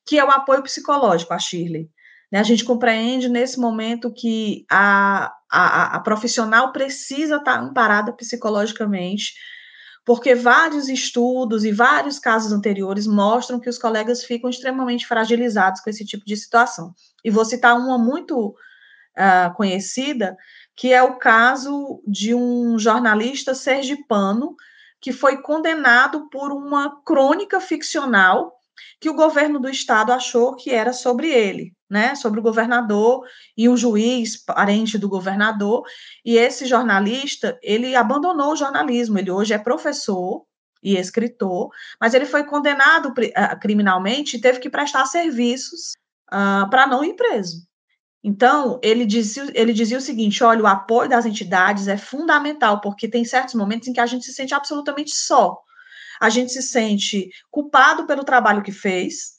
que 0.06 0.18
é 0.18 0.26
o 0.26 0.32
apoio 0.32 0.64
psicológico 0.64 1.34
à 1.34 1.40
Shirley. 1.40 1.90
Né? 2.32 2.40
A 2.40 2.44
gente 2.44 2.66
compreende 2.66 3.30
nesse 3.30 3.60
momento 3.60 4.12
que 4.12 4.66
a, 4.70 5.32
a, 5.52 5.96
a 5.96 6.00
profissional 6.00 6.72
precisa 6.72 7.36
estar 7.36 7.60
amparada 7.60 8.12
psicologicamente, 8.12 9.34
porque 10.06 10.36
vários 10.36 10.90
estudos 10.90 11.64
e 11.64 11.72
vários 11.72 12.20
casos 12.20 12.52
anteriores 12.52 13.08
mostram 13.08 13.60
que 13.60 13.70
os 13.70 13.78
colegas 13.78 14.24
ficam 14.24 14.50
extremamente 14.50 15.08
fragilizados 15.08 15.82
com 15.82 15.90
esse 15.90 16.06
tipo 16.06 16.26
de 16.26 16.36
situação. 16.36 16.94
E 17.24 17.30
vou 17.30 17.46
citar 17.46 17.78
uma 17.78 17.98
muito 17.98 18.50
uh, 18.50 19.54
conhecida, 19.56 20.38
que 20.76 20.92
é 20.92 21.02
o 21.02 21.18
caso 21.18 22.02
de 22.06 22.36
um 22.36 22.78
jornalista 22.78 23.56
sergipano 23.56 24.56
que 25.00 25.12
foi 25.12 25.42
condenado 25.42 26.30
por 26.30 26.52
uma 26.52 27.02
crônica 27.04 27.60
ficcional 27.60 28.53
que 29.00 29.10
o 29.10 29.16
governo 29.16 29.60
do 29.60 29.70
estado 29.70 30.12
achou 30.12 30.56
que 30.56 30.72
era 30.72 30.94
sobre 30.94 31.30
ele, 31.30 31.74
né, 31.90 32.16
sobre 32.16 32.40
o 32.40 32.44
governador 32.44 33.24
e 33.58 33.70
um 33.70 33.78
juiz 33.78 34.44
parente 34.44 34.98
do 34.98 35.10
governador, 35.10 35.84
e 36.26 36.38
esse 36.38 36.66
jornalista, 36.66 37.58
ele 37.62 37.96
abandonou 37.96 38.54
o 38.54 38.56
jornalismo, 38.56 39.20
ele 39.20 39.32
hoje 39.32 39.54
é 39.54 39.58
professor 39.58 40.44
e 40.82 40.98
escritor, 40.98 41.70
mas 42.00 42.14
ele 42.14 42.26
foi 42.26 42.44
condenado 42.44 43.10
uh, 43.10 43.60
criminalmente 43.60 44.38
e 44.38 44.42
teve 44.42 44.60
que 44.60 44.70
prestar 44.70 45.06
serviços 45.06 45.94
uh, 46.32 46.70
para 46.70 46.86
não 46.86 47.04
ir 47.04 47.16
preso. 47.16 47.66
Então, 48.24 48.80
ele 48.82 49.06
dizia, 49.06 49.52
ele 49.54 49.74
dizia 49.74 49.98
o 49.98 50.02
seguinte: 50.02 50.44
olha, 50.44 50.64
o 50.64 50.68
apoio 50.68 51.10
das 51.10 51.26
entidades 51.26 51.88
é 51.88 51.98
fundamental, 51.98 52.80
porque 52.80 53.08
tem 53.08 53.26
certos 53.26 53.54
momentos 53.54 53.88
em 53.88 53.94
que 53.94 54.00
a 54.00 54.06
gente 54.06 54.26
se 54.26 54.34
sente 54.34 54.54
absolutamente 54.54 55.12
só. 55.14 55.58
A 56.24 56.30
gente 56.30 56.54
se 56.54 56.62
sente 56.62 57.30
culpado 57.52 58.08
pelo 58.08 58.24
trabalho 58.24 58.64
que 58.64 58.72
fez, 58.72 59.34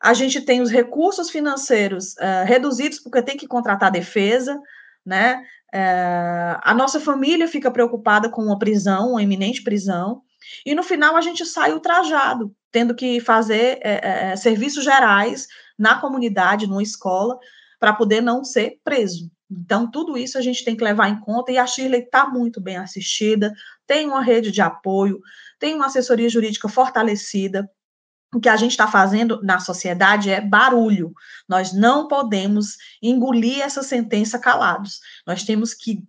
a 0.00 0.14
gente 0.14 0.40
tem 0.40 0.62
os 0.62 0.70
recursos 0.70 1.28
financeiros 1.28 2.14
uh, 2.14 2.46
reduzidos 2.46 2.98
porque 2.98 3.20
tem 3.20 3.36
que 3.36 3.46
contratar 3.46 3.90
defesa, 3.90 4.58
né? 5.04 5.44
Uh, 5.74 6.56
a 6.62 6.72
nossa 6.72 6.98
família 6.98 7.46
fica 7.46 7.70
preocupada 7.70 8.30
com 8.30 8.40
uma 8.40 8.58
prisão, 8.58 9.10
uma 9.10 9.22
iminente 9.22 9.62
prisão, 9.62 10.22
e 10.64 10.74
no 10.74 10.82
final 10.82 11.14
a 11.14 11.20
gente 11.20 11.44
sai 11.44 11.74
ultrajado, 11.74 12.56
tendo 12.72 12.94
que 12.94 13.20
fazer 13.20 13.80
uh, 13.84 14.34
serviços 14.38 14.82
gerais 14.82 15.46
na 15.78 16.00
comunidade, 16.00 16.66
numa 16.66 16.82
escola, 16.82 17.38
para 17.78 17.92
poder 17.92 18.22
não 18.22 18.42
ser 18.42 18.78
preso. 18.82 19.30
Então, 19.60 19.90
tudo 19.90 20.18
isso 20.18 20.36
a 20.36 20.40
gente 20.40 20.64
tem 20.64 20.76
que 20.76 20.82
levar 20.82 21.08
em 21.08 21.20
conta 21.20 21.52
e 21.52 21.58
a 21.58 21.66
Shirley 21.66 22.02
está 22.02 22.28
muito 22.28 22.60
bem 22.60 22.76
assistida, 22.76 23.52
tem 23.86 24.08
uma 24.08 24.22
rede 24.22 24.50
de 24.50 24.60
apoio, 24.60 25.20
tem 25.58 25.74
uma 25.74 25.86
assessoria 25.86 26.28
jurídica 26.28 26.68
fortalecida. 26.68 27.68
O 28.34 28.40
que 28.40 28.48
a 28.48 28.56
gente 28.56 28.72
está 28.72 28.88
fazendo 28.88 29.40
na 29.42 29.60
sociedade 29.60 30.28
é 30.28 30.40
barulho. 30.40 31.12
Nós 31.48 31.72
não 31.72 32.08
podemos 32.08 32.76
engolir 33.00 33.60
essa 33.60 33.82
sentença 33.82 34.38
calados. 34.40 34.98
Nós 35.24 35.44
temos 35.44 35.72
que 35.72 36.02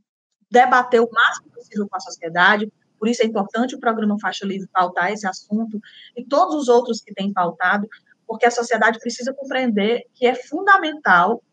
debater 0.49 1.01
o 1.01 1.09
máximo 1.11 1.51
possível 1.51 1.87
com 1.87 1.95
a 1.95 1.99
sociedade. 1.99 2.71
Por 2.97 3.07
isso 3.07 3.21
é 3.21 3.25
importante 3.25 3.75
o 3.75 3.79
programa 3.79 4.17
Faixa 4.19 4.45
Livre 4.45 4.67
pautar 4.73 5.11
esse 5.11 5.27
assunto 5.27 5.79
e 6.15 6.25
todos 6.25 6.55
os 6.55 6.67
outros 6.67 6.99
que 6.99 7.13
têm 7.13 7.31
pautado, 7.31 7.87
porque 8.25 8.45
a 8.45 8.51
sociedade 8.51 8.99
precisa 8.99 9.33
compreender 9.33 10.03
que 10.15 10.25
é 10.25 10.33
fundamental 10.33 11.43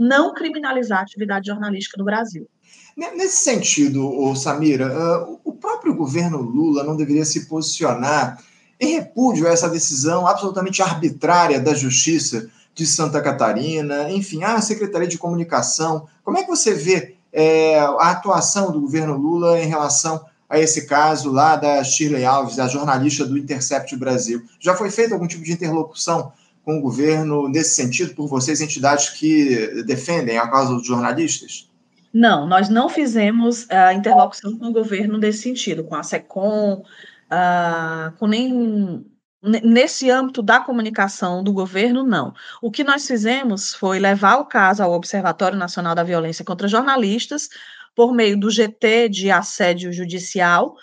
não 0.00 0.32
criminalizar 0.32 1.00
a 1.00 1.02
atividade 1.02 1.48
jornalística 1.48 1.98
no 1.98 2.04
Brasil. 2.04 2.48
Nesse 2.96 3.44
sentido, 3.44 4.34
Samira, 4.34 5.26
o 5.44 5.52
próprio 5.52 5.94
governo 5.94 6.40
Lula 6.40 6.82
não 6.82 6.96
deveria 6.96 7.24
se 7.26 7.46
posicionar 7.46 8.42
em 8.80 8.94
repúdio 8.94 9.46
a 9.46 9.50
essa 9.50 9.68
decisão 9.68 10.26
absolutamente 10.26 10.80
arbitrária 10.80 11.60
da 11.60 11.74
Justiça 11.74 12.48
de 12.74 12.86
Santa 12.86 13.20
Catarina, 13.20 14.10
enfim, 14.10 14.42
a 14.42 14.60
Secretaria 14.62 15.06
de 15.06 15.18
Comunicação. 15.18 16.06
Como 16.24 16.38
é 16.38 16.42
que 16.42 16.48
você 16.48 16.72
vê 16.72 17.16
é, 17.30 17.78
a 17.78 18.10
atuação 18.10 18.72
do 18.72 18.80
governo 18.80 19.18
Lula 19.18 19.60
em 19.60 19.66
relação 19.66 20.24
a 20.48 20.58
esse 20.58 20.86
caso 20.86 21.30
lá 21.30 21.56
da 21.56 21.84
Shirley 21.84 22.24
Alves, 22.24 22.58
a 22.58 22.66
jornalista 22.66 23.26
do 23.26 23.36
Intercept 23.36 23.94
Brasil? 23.96 24.42
Já 24.58 24.74
foi 24.74 24.90
feita 24.90 25.14
algum 25.14 25.26
tipo 25.26 25.44
de 25.44 25.52
interlocução 25.52 26.32
com 26.64 26.78
o 26.78 26.82
governo 26.82 27.48
nesse 27.48 27.74
sentido, 27.74 28.14
por 28.14 28.28
vocês, 28.28 28.60
entidades 28.60 29.10
que 29.10 29.82
defendem 29.84 30.38
a 30.38 30.48
causa 30.48 30.74
dos 30.74 30.86
jornalistas? 30.86 31.68
Não, 32.12 32.46
nós 32.46 32.68
não 32.68 32.88
fizemos 32.88 33.70
a 33.70 33.90
uh, 33.90 33.92
interlocução 33.92 34.58
com 34.58 34.66
o 34.66 34.72
governo 34.72 35.16
nesse 35.16 35.42
sentido, 35.42 35.84
com 35.84 35.94
a 35.94 36.02
SECOM, 36.02 36.82
uh, 36.82 38.16
com 38.18 38.26
nem 38.26 39.04
nesse 39.42 40.10
âmbito 40.10 40.42
da 40.42 40.60
comunicação 40.60 41.42
do 41.42 41.52
governo, 41.52 42.04
não. 42.04 42.34
O 42.60 42.70
que 42.70 42.84
nós 42.84 43.06
fizemos 43.06 43.74
foi 43.74 43.98
levar 43.98 44.36
o 44.36 44.44
caso 44.44 44.82
ao 44.82 44.92
Observatório 44.92 45.56
Nacional 45.56 45.94
da 45.94 46.02
Violência 46.02 46.44
contra 46.44 46.68
Jornalistas, 46.68 47.48
por 47.94 48.12
meio 48.12 48.38
do 48.38 48.50
GT 48.50 49.08
de 49.08 49.30
assédio 49.30 49.92
judicial, 49.92 50.76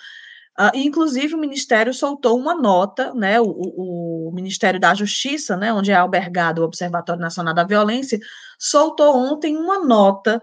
Uh, 0.59 0.73
inclusive, 0.73 1.35
o 1.35 1.37
Ministério 1.37 1.93
soltou 1.93 2.35
uma 2.35 2.55
nota, 2.55 3.13
né, 3.13 3.39
o, 3.39 3.45
o, 3.45 4.31
Ministério 4.33 4.79
da 4.79 4.95
Justiça, 4.95 5.55
né, 5.55 5.71
onde 5.71 5.91
é 5.91 5.95
albergado 5.95 6.63
o 6.63 6.65
Observatório 6.65 7.21
Nacional 7.21 7.53
da 7.53 7.63
Violência, 7.63 8.19
soltou 8.57 9.15
ontem 9.15 9.55
uma 9.55 9.85
nota 9.85 10.41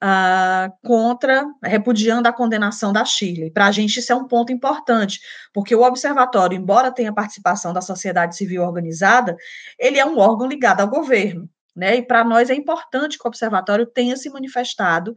uh, 0.00 0.72
contra, 0.86 1.44
repudiando 1.64 2.28
a 2.28 2.32
condenação 2.32 2.92
da 2.92 3.04
Chile. 3.04 3.50
Para 3.50 3.66
a 3.66 3.72
gente, 3.72 3.98
isso 3.98 4.12
é 4.12 4.14
um 4.14 4.28
ponto 4.28 4.52
importante, 4.52 5.20
porque 5.52 5.74
o 5.74 5.82
Observatório, 5.82 6.56
embora 6.56 6.92
tenha 6.92 7.12
participação 7.12 7.72
da 7.72 7.80
sociedade 7.80 8.36
civil 8.36 8.62
organizada, 8.62 9.36
ele 9.76 9.98
é 9.98 10.06
um 10.06 10.18
órgão 10.18 10.46
ligado 10.46 10.80
ao 10.80 10.88
governo, 10.88 11.50
né, 11.74 11.96
e 11.96 12.02
para 12.02 12.22
nós 12.22 12.50
é 12.50 12.54
importante 12.54 13.18
que 13.18 13.26
o 13.26 13.28
Observatório 13.28 13.84
tenha 13.84 14.16
se 14.16 14.30
manifestado 14.30 15.12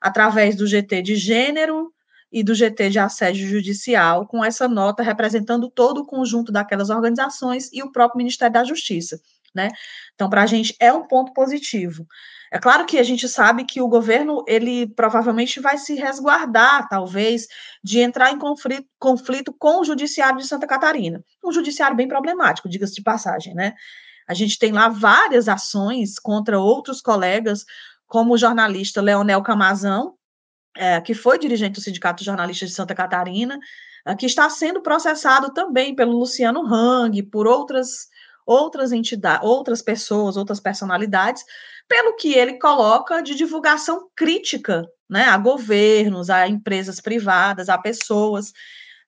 através 0.00 0.54
do 0.54 0.68
GT 0.68 1.02
de 1.02 1.16
gênero, 1.16 1.92
e 2.32 2.42
do 2.42 2.54
GT 2.54 2.88
de 2.88 2.98
assédio 2.98 3.46
judicial, 3.46 4.26
com 4.26 4.42
essa 4.44 4.66
nota 4.66 5.02
representando 5.02 5.68
todo 5.68 5.98
o 5.98 6.06
conjunto 6.06 6.50
daquelas 6.50 6.88
organizações 6.88 7.70
e 7.72 7.82
o 7.82 7.92
próprio 7.92 8.18
Ministério 8.18 8.54
da 8.54 8.64
Justiça, 8.64 9.20
né? 9.54 9.68
Então, 10.14 10.30
para 10.30 10.42
a 10.42 10.46
gente 10.46 10.74
é 10.80 10.92
um 10.92 11.06
ponto 11.06 11.32
positivo. 11.32 12.06
É 12.50 12.58
claro 12.58 12.86
que 12.86 12.98
a 12.98 13.02
gente 13.02 13.28
sabe 13.28 13.64
que 13.64 13.80
o 13.80 13.88
governo, 13.88 14.44
ele 14.46 14.86
provavelmente 14.86 15.60
vai 15.60 15.78
se 15.78 15.94
resguardar, 15.94 16.88
talvez, 16.88 17.46
de 17.82 18.00
entrar 18.00 18.30
em 18.30 18.38
conflito, 18.38 18.86
conflito 18.98 19.54
com 19.58 19.80
o 19.80 19.84
judiciário 19.84 20.38
de 20.38 20.46
Santa 20.46 20.66
Catarina. 20.66 21.22
Um 21.44 21.52
judiciário 21.52 21.96
bem 21.96 22.08
problemático, 22.08 22.68
diga-se 22.68 22.94
de 22.94 23.02
passagem, 23.02 23.54
né? 23.54 23.74
A 24.28 24.34
gente 24.34 24.58
tem 24.58 24.72
lá 24.72 24.88
várias 24.88 25.48
ações 25.48 26.18
contra 26.18 26.58
outros 26.58 27.00
colegas, 27.00 27.64
como 28.06 28.34
o 28.34 28.38
jornalista 28.38 29.00
Leonel 29.00 29.42
Camazão, 29.42 30.14
é, 30.76 31.00
que 31.00 31.14
foi 31.14 31.38
dirigente 31.38 31.74
do 31.74 31.80
Sindicato 31.80 32.20
de 32.20 32.26
Jornalistas 32.26 32.70
de 32.70 32.74
Santa 32.74 32.94
Catarina, 32.94 33.58
é, 34.06 34.14
que 34.14 34.26
está 34.26 34.48
sendo 34.50 34.80
processado 34.80 35.52
também 35.52 35.94
pelo 35.94 36.18
Luciano 36.18 36.66
Hang, 36.66 37.22
por 37.24 37.46
outras 37.46 38.10
outras 38.44 38.90
entidades, 38.90 39.46
outras 39.46 39.80
pessoas, 39.80 40.36
outras 40.36 40.58
personalidades, 40.58 41.44
pelo 41.88 42.16
que 42.16 42.34
ele 42.34 42.58
coloca 42.58 43.22
de 43.22 43.34
divulgação 43.34 44.08
crítica 44.16 44.84
né, 45.08 45.24
a 45.24 45.36
governos, 45.36 46.30
a 46.30 46.48
empresas 46.48 47.00
privadas, 47.00 47.68
a 47.68 47.78
pessoas, 47.78 48.52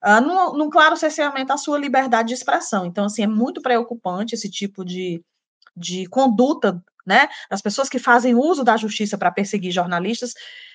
uh, 0.04 0.21
num, 0.21 0.56
num 0.56 0.71
claro 0.71 0.97
cerceamento 0.97 1.52
à 1.52 1.56
sua 1.56 1.78
liberdade 1.78 2.28
de 2.28 2.35
expressão. 2.35 2.85
Então, 2.87 3.06
assim, 3.06 3.23
é 3.23 3.26
muito 3.26 3.62
preocupante 3.62 4.35
esse 4.35 4.50
tipo 4.50 4.85
de, 4.85 5.25
de 5.76 6.06
conduta 6.06 6.83
né, 7.06 7.28
das 7.50 7.61
pessoas 7.61 7.88
que 7.88 7.99
fazem 7.99 8.34
uso 8.34 8.64
da 8.64 8.76
justiça 8.76 9.18
para 9.18 9.30
perseguir 9.30 9.73
jornalistas, 9.73 10.32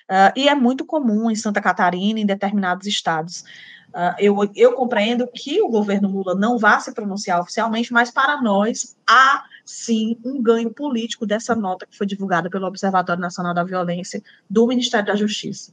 uh, 0.08 0.32
e 0.36 0.48
é 0.48 0.54
muito 0.54 0.84
comum 0.84 1.30
em 1.30 1.36
Santa 1.36 1.60
Catarina, 1.60 2.20
em 2.20 2.26
determinados 2.26 2.86
estados. 2.86 3.44
Uh, 3.90 4.14
eu, 4.20 4.36
eu 4.54 4.72
compreendo 4.74 5.26
que 5.26 5.60
o 5.60 5.68
governo 5.68 6.08
Lula 6.08 6.34
não 6.34 6.56
vá 6.56 6.78
se 6.78 6.92
pronunciar 6.94 7.40
oficialmente, 7.40 7.92
mas 7.92 8.10
para 8.10 8.40
nós 8.40 8.96
há 9.08 9.42
sim 9.64 10.16
um 10.24 10.40
ganho 10.40 10.70
político 10.70 11.26
dessa 11.26 11.56
nota 11.56 11.86
que 11.86 11.96
foi 11.96 12.06
divulgada 12.06 12.48
pelo 12.48 12.66
Observatório 12.66 13.20
Nacional 13.20 13.52
da 13.52 13.64
Violência 13.64 14.22
do 14.48 14.66
Ministério 14.66 15.06
da 15.06 15.16
Justiça. 15.16 15.72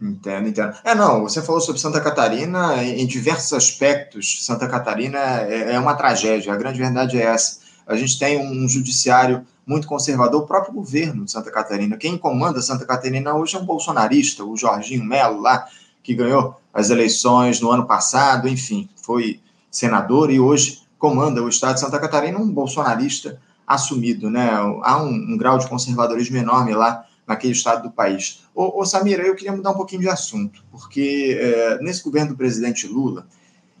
Entendo, 0.00 0.48
entendo. 0.48 0.76
É, 0.82 0.96
não, 0.96 1.22
você 1.22 1.40
falou 1.40 1.60
sobre 1.60 1.80
Santa 1.80 2.00
Catarina, 2.00 2.82
em 2.82 3.06
diversos 3.06 3.52
aspectos, 3.52 4.44
Santa 4.44 4.66
Catarina 4.66 5.18
é, 5.42 5.74
é 5.74 5.78
uma 5.78 5.94
tragédia, 5.94 6.52
a 6.52 6.56
grande 6.56 6.80
verdade 6.80 7.20
é 7.20 7.24
essa. 7.24 7.60
A 7.86 7.94
gente 7.94 8.18
tem 8.18 8.40
um 8.40 8.68
judiciário 8.68 9.46
muito 9.66 9.86
conservador, 9.86 10.42
o 10.42 10.46
próprio 10.46 10.74
governo 10.74 11.24
de 11.24 11.30
Santa 11.30 11.50
Catarina. 11.50 11.96
Quem 11.96 12.18
comanda 12.18 12.60
Santa 12.60 12.84
Catarina 12.84 13.34
hoje 13.34 13.56
é 13.56 13.58
um 13.58 13.64
bolsonarista, 13.64 14.44
o 14.44 14.56
Jorginho 14.56 15.04
Melo 15.04 15.40
lá, 15.40 15.66
que 16.02 16.14
ganhou 16.14 16.60
as 16.74 16.90
eleições 16.90 17.60
no 17.60 17.70
ano 17.70 17.86
passado, 17.86 18.48
enfim, 18.48 18.88
foi 18.96 19.40
senador 19.70 20.30
e 20.30 20.40
hoje 20.40 20.82
comanda 20.98 21.42
o 21.42 21.48
estado 21.48 21.74
de 21.74 21.80
Santa 21.80 21.98
Catarina, 21.98 22.38
um 22.38 22.50
bolsonarista 22.50 23.40
assumido, 23.66 24.28
né? 24.30 24.50
Há 24.82 25.02
um, 25.02 25.08
um 25.08 25.36
grau 25.36 25.58
de 25.58 25.68
conservadorismo 25.68 26.36
enorme 26.36 26.74
lá 26.74 27.06
naquele 27.26 27.52
estado 27.52 27.84
do 27.84 27.90
país. 27.90 28.44
Ô, 28.54 28.80
ô 28.80 28.84
Samira, 28.84 29.22
eu 29.22 29.34
queria 29.34 29.52
mudar 29.52 29.70
um 29.70 29.76
pouquinho 29.76 30.02
de 30.02 30.08
assunto, 30.08 30.62
porque 30.70 31.38
é, 31.40 31.78
nesse 31.82 32.02
governo 32.02 32.30
do 32.30 32.36
presidente 32.36 32.86
Lula, 32.86 33.26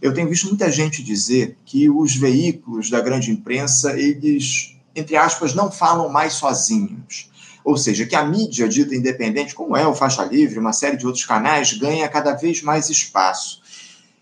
eu 0.00 0.12
tenho 0.12 0.28
visto 0.28 0.48
muita 0.48 0.70
gente 0.70 1.02
dizer 1.02 1.56
que 1.64 1.88
os 1.88 2.16
veículos 2.16 2.90
da 2.90 3.00
grande 3.00 3.30
imprensa, 3.30 3.98
eles, 3.98 4.76
entre 4.94 5.16
aspas, 5.16 5.54
não 5.54 5.70
falam 5.70 6.08
mais 6.08 6.34
sozinhos. 6.34 7.30
Ou 7.64 7.76
seja, 7.76 8.06
que 8.06 8.16
a 8.16 8.24
mídia 8.24 8.68
dita 8.68 8.94
independente, 8.94 9.54
como 9.54 9.76
é 9.76 9.86
o 9.86 9.94
Faixa 9.94 10.24
Livre, 10.24 10.58
uma 10.58 10.72
série 10.72 10.96
de 10.96 11.06
outros 11.06 11.24
canais, 11.24 11.72
ganha 11.72 12.08
cada 12.08 12.34
vez 12.34 12.62
mais 12.62 12.90
espaço. 12.90 13.62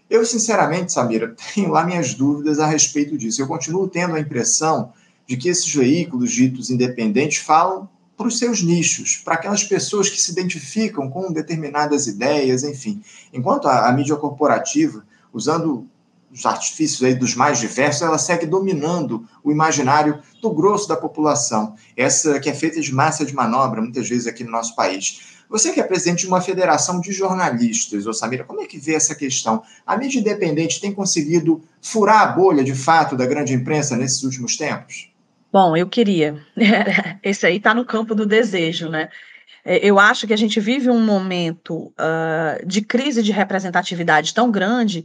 Eu, 0.09 0.27
sinceramente, 0.27 0.93
Samira, 0.93 1.35
tenho 1.55 1.71
lá 1.71 1.85
minhas 1.85 2.15
dúvidas 2.15 2.59
a 2.59 2.67
respeito 2.67 3.17
disso. 3.17 3.41
Eu 3.41 3.47
continuo 3.47 3.89
tendo 3.89 4.15
a 4.15 4.21
impressão 4.21 4.93
de 5.27 5.37
que 5.37 5.49
esses 5.49 5.73
veículos 5.73 6.33
ditos 6.33 6.71
independentes 6.71 7.39
falam 7.39 7.89
para 8.17 8.27
os 8.27 8.39
seus 8.39 8.63
nichos, 8.63 9.17
para 9.25 9.35
aquelas 9.35 9.65
pessoas 9.65 10.11
que 10.11 10.21
se 10.21 10.33
identificam 10.33 11.09
com 11.09 11.33
determinadas 11.33 12.07
ideias, 12.07 12.63
enfim. 12.63 13.01
Enquanto 13.33 13.67
a, 13.67 13.89
a 13.89 13.93
mídia 13.93 14.17
corporativa, 14.17 15.07
usando 15.33 15.87
os 16.33 16.47
artifícios 16.47 17.03
aí 17.03 17.15
dos 17.15 17.35
mais 17.35 17.59
diversos, 17.59 18.03
ela 18.03 18.19
segue 18.19 18.47
dominando 18.47 19.27
o 19.43 19.51
imaginário 19.51 20.21
do 20.41 20.51
grosso 20.51 20.89
da 20.89 20.97
população, 20.97 21.75
essa 21.97 22.39
que 22.39 22.49
é 22.49 22.55
feita 22.55 22.81
de 22.81 22.95
massa 22.95 23.25
de 23.25 23.35
manobra, 23.35 23.81
muitas 23.81 24.09
vezes 24.09 24.27
aqui 24.27 24.45
no 24.45 24.51
nosso 24.51 24.75
país. 24.77 25.41
Você 25.49 25.73
que 25.73 25.81
é 25.81 25.83
presidente 25.83 26.21
de 26.21 26.29
uma 26.29 26.41
federação 26.41 27.01
de 27.01 27.11
jornalistas, 27.11 28.07
ô 28.07 28.13
Samira, 28.13 28.45
como 28.45 28.61
é 28.61 28.67
que 28.67 28.79
vê 28.79 28.95
essa 28.95 29.17
questão? 29.17 29.63
A 29.85 29.97
mídia 29.97 30.21
independente 30.21 30.81
tem 30.81 30.93
conseguido 30.93 31.61
furar 31.83 32.23
a 32.23 32.27
bolha, 32.27 32.63
de 32.63 32.75
fato, 32.75 33.17
da 33.17 33.27
grande 33.27 33.53
imprensa 33.53 33.97
nesses 33.97 34.23
últimos 34.23 34.57
tempos? 34.57 35.11
Bom, 35.53 35.77
eu 35.77 35.89
queria. 35.89 36.41
Esse 37.21 37.47
aí 37.47 37.57
está 37.57 37.75
no 37.75 37.85
campo 37.85 38.15
do 38.15 38.25
desejo, 38.25 38.89
né? 38.89 39.09
É, 39.65 39.85
eu 39.85 39.99
acho 39.99 40.27
que 40.27 40.33
a 40.33 40.37
gente 40.37 40.61
vive 40.61 40.89
um 40.89 41.05
momento 41.05 41.93
uh, 41.99 42.65
de 42.65 42.81
crise 42.83 43.21
de 43.21 43.33
representatividade 43.33 44.33
tão 44.33 44.53
grande 44.53 45.05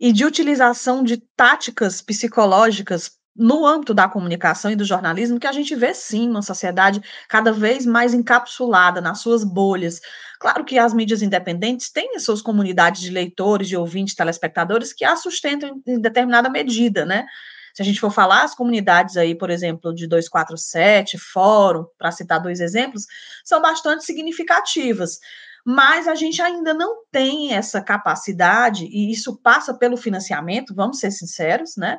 e 0.00 0.12
de 0.12 0.24
utilização 0.24 1.04
de 1.04 1.18
táticas 1.36 2.00
psicológicas 2.00 3.12
no 3.36 3.66
âmbito 3.66 3.94
da 3.94 4.08
comunicação 4.08 4.70
e 4.70 4.76
do 4.76 4.84
jornalismo 4.84 5.38
que 5.38 5.46
a 5.46 5.52
gente 5.52 5.74
vê 5.74 5.94
sim 5.94 6.28
uma 6.28 6.42
sociedade 6.42 7.00
cada 7.28 7.52
vez 7.52 7.86
mais 7.86 8.12
encapsulada 8.12 9.00
nas 9.00 9.20
suas 9.20 9.44
bolhas. 9.44 10.00
Claro 10.40 10.64
que 10.64 10.78
as 10.78 10.92
mídias 10.92 11.22
independentes 11.22 11.90
têm 11.90 12.16
as 12.16 12.24
suas 12.24 12.42
comunidades 12.42 13.00
de 13.00 13.10
leitores, 13.10 13.68
de 13.68 13.76
ouvintes, 13.76 14.14
telespectadores 14.14 14.92
que 14.92 15.04
a 15.04 15.14
sustentam 15.16 15.80
em 15.86 16.00
determinada 16.00 16.48
medida, 16.50 17.04
né? 17.04 17.26
Se 17.72 17.82
a 17.82 17.84
gente 17.84 18.00
for 18.00 18.10
falar, 18.10 18.42
as 18.42 18.54
comunidades 18.54 19.16
aí, 19.16 19.34
por 19.34 19.48
exemplo, 19.48 19.94
de 19.94 20.06
247, 20.08 21.16
Fórum, 21.18 21.86
para 21.96 22.10
citar 22.10 22.42
dois 22.42 22.60
exemplos, 22.60 23.06
são 23.44 23.62
bastante 23.62 24.04
significativas. 24.04 25.20
Mas 25.64 26.08
a 26.08 26.14
gente 26.14 26.40
ainda 26.40 26.72
não 26.72 27.04
tem 27.10 27.52
essa 27.54 27.80
capacidade, 27.82 28.86
e 28.86 29.10
isso 29.10 29.36
passa 29.42 29.74
pelo 29.74 29.96
financiamento, 29.96 30.74
vamos 30.74 30.98
ser 30.98 31.10
sinceros, 31.10 31.76
né? 31.76 31.98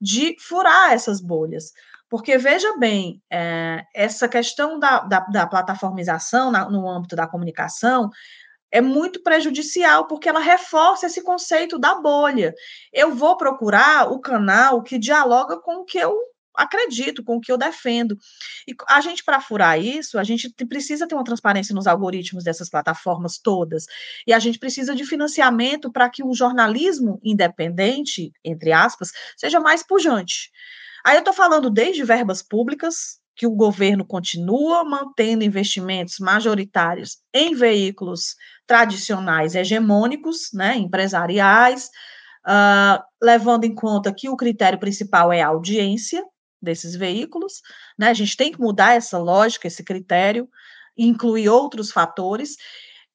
De 0.00 0.36
furar 0.40 0.92
essas 0.92 1.20
bolhas. 1.20 1.72
Porque, 2.08 2.36
veja 2.38 2.76
bem, 2.76 3.22
é, 3.30 3.84
essa 3.94 4.28
questão 4.28 4.78
da, 4.78 5.00
da, 5.00 5.20
da 5.20 5.46
plataformização 5.46 6.50
na, 6.50 6.68
no 6.68 6.88
âmbito 6.88 7.14
da 7.14 7.26
comunicação, 7.26 8.10
é 8.72 8.80
muito 8.80 9.22
prejudicial, 9.22 10.06
porque 10.06 10.28
ela 10.28 10.40
reforça 10.40 11.06
esse 11.06 11.22
conceito 11.22 11.78
da 11.78 11.96
bolha. 11.96 12.54
Eu 12.92 13.14
vou 13.14 13.36
procurar 13.36 14.10
o 14.10 14.20
canal 14.20 14.82
que 14.82 14.98
dialoga 14.98 15.58
com 15.60 15.82
o 15.82 15.84
que 15.84 15.98
eu 15.98 16.16
acredito, 16.60 17.24
com 17.24 17.36
o 17.36 17.40
que 17.40 17.50
eu 17.50 17.58
defendo. 17.58 18.16
E 18.68 18.74
a 18.88 19.00
gente, 19.00 19.24
para 19.24 19.40
furar 19.40 19.80
isso, 19.80 20.18
a 20.18 20.24
gente 20.24 20.52
precisa 20.68 21.06
ter 21.06 21.14
uma 21.14 21.24
transparência 21.24 21.74
nos 21.74 21.86
algoritmos 21.86 22.44
dessas 22.44 22.68
plataformas 22.68 23.38
todas. 23.38 23.86
E 24.26 24.32
a 24.32 24.38
gente 24.38 24.58
precisa 24.58 24.94
de 24.94 25.04
financiamento 25.04 25.90
para 25.90 26.08
que 26.10 26.22
o 26.22 26.34
jornalismo 26.34 27.18
independente, 27.24 28.32
entre 28.44 28.72
aspas, 28.72 29.10
seja 29.36 29.58
mais 29.58 29.82
pujante. 29.82 30.50
Aí 31.04 31.16
eu 31.16 31.20
estou 31.20 31.34
falando 31.34 31.70
desde 31.70 32.04
verbas 32.04 32.42
públicas, 32.42 33.18
que 33.34 33.46
o 33.46 33.56
governo 33.56 34.04
continua 34.04 34.84
mantendo 34.84 35.42
investimentos 35.42 36.16
majoritários 36.18 37.16
em 37.32 37.54
veículos 37.54 38.34
tradicionais 38.66 39.54
hegemônicos, 39.54 40.50
né, 40.52 40.76
empresariais, 40.76 41.88
uh, 42.46 43.02
levando 43.22 43.64
em 43.64 43.74
conta 43.74 44.14
que 44.14 44.28
o 44.28 44.36
critério 44.36 44.78
principal 44.78 45.32
é 45.32 45.40
a 45.40 45.46
audiência 45.46 46.22
desses 46.60 46.94
veículos, 46.94 47.62
né, 47.98 48.08
a 48.08 48.14
gente 48.14 48.36
tem 48.36 48.52
que 48.52 48.60
mudar 48.60 48.94
essa 48.94 49.18
lógica, 49.18 49.66
esse 49.66 49.82
critério, 49.82 50.48
incluir 50.96 51.48
outros 51.48 51.90
fatores, 51.90 52.56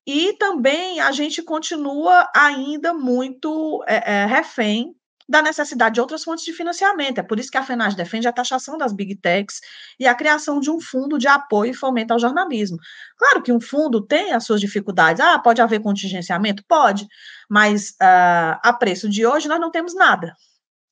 e 0.08 0.34
também 0.34 1.00
a 1.00 1.12
gente 1.12 1.42
continua 1.42 2.30
ainda 2.36 2.94
muito 2.94 3.84
é, 3.88 4.14
é, 4.14 4.26
refém 4.26 4.96
da 5.28 5.42
necessidade 5.42 5.96
de 5.96 6.02
outras 6.02 6.24
fontes 6.24 6.46
de 6.46 6.54
financiamento. 6.54 7.18
É 7.18 7.24
por 7.24 7.40
isso 7.40 7.50
que 7.50 7.58
a 7.58 7.64
FENAGE 7.64 7.96
defende 7.96 8.28
a 8.28 8.32
taxação 8.32 8.78
das 8.78 8.94
big 8.94 9.16
techs 9.16 9.60
e 10.00 10.06
a 10.06 10.14
criação 10.14 10.60
de 10.60 10.70
um 10.70 10.80
fundo 10.80 11.18
de 11.18 11.28
apoio 11.28 11.72
e 11.72 11.74
fomento 11.74 12.14
ao 12.14 12.20
jornalismo. 12.20 12.78
Claro 13.18 13.42
que 13.42 13.52
um 13.52 13.60
fundo 13.60 14.06
tem 14.06 14.34
as 14.34 14.46
suas 14.46 14.62
dificuldades. 14.62 15.20
Ah, 15.20 15.40
pode 15.40 15.62
haver 15.62 15.82
contingenciamento? 15.82 16.64
Pode, 16.68 17.08
mas 17.50 17.92
uh, 18.02 18.60
a 18.62 18.76
preço 18.78 19.10
de 19.10 19.26
hoje 19.26 19.48
nós 19.48 19.60
não 19.60 19.72
temos 19.72 19.96
nada, 19.96 20.36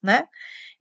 né? 0.01 0.25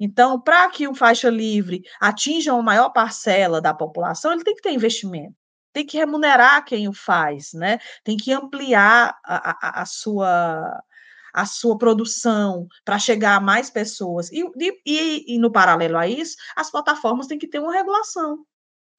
Então, 0.05 0.41
para 0.41 0.69
que 0.69 0.89
o 0.89 0.95
faixa 0.97 1.31
livre 1.31 1.83
atinja 2.01 2.53
uma 2.53 2.63
maior 2.63 2.91
parcela 2.91 3.61
da 3.61 3.73
população, 3.73 4.33
ele 4.33 4.43
tem 4.43 4.55
que 4.55 4.63
ter 4.63 4.73
investimento 4.73 5.37
tem 5.73 5.87
que 5.87 5.97
remunerar 5.97 6.63
quem 6.67 6.87
o 6.87 6.93
faz, 6.93 7.55
né? 7.55 7.79
Tem 8.05 8.15
que 8.15 8.31
ampliar 8.31 9.19
a, 9.25 9.51
a, 9.51 9.83
a 9.83 9.87
sua 9.87 10.83
a 11.33 11.47
sua 11.47 11.79
produção 11.79 12.69
para 12.85 12.99
chegar 12.99 13.37
a 13.37 13.41
mais 13.41 13.71
pessoas. 13.71 14.31
E, 14.31 14.45
e, 14.85 15.35
e, 15.35 15.39
no 15.39 15.51
paralelo 15.51 15.97
a 15.97 16.07
isso, 16.07 16.37
as 16.55 16.71
plataformas 16.71 17.27
têm 17.27 17.39
que 17.39 17.49
ter 17.49 17.59
uma 17.59 17.73
regulação. 17.73 18.45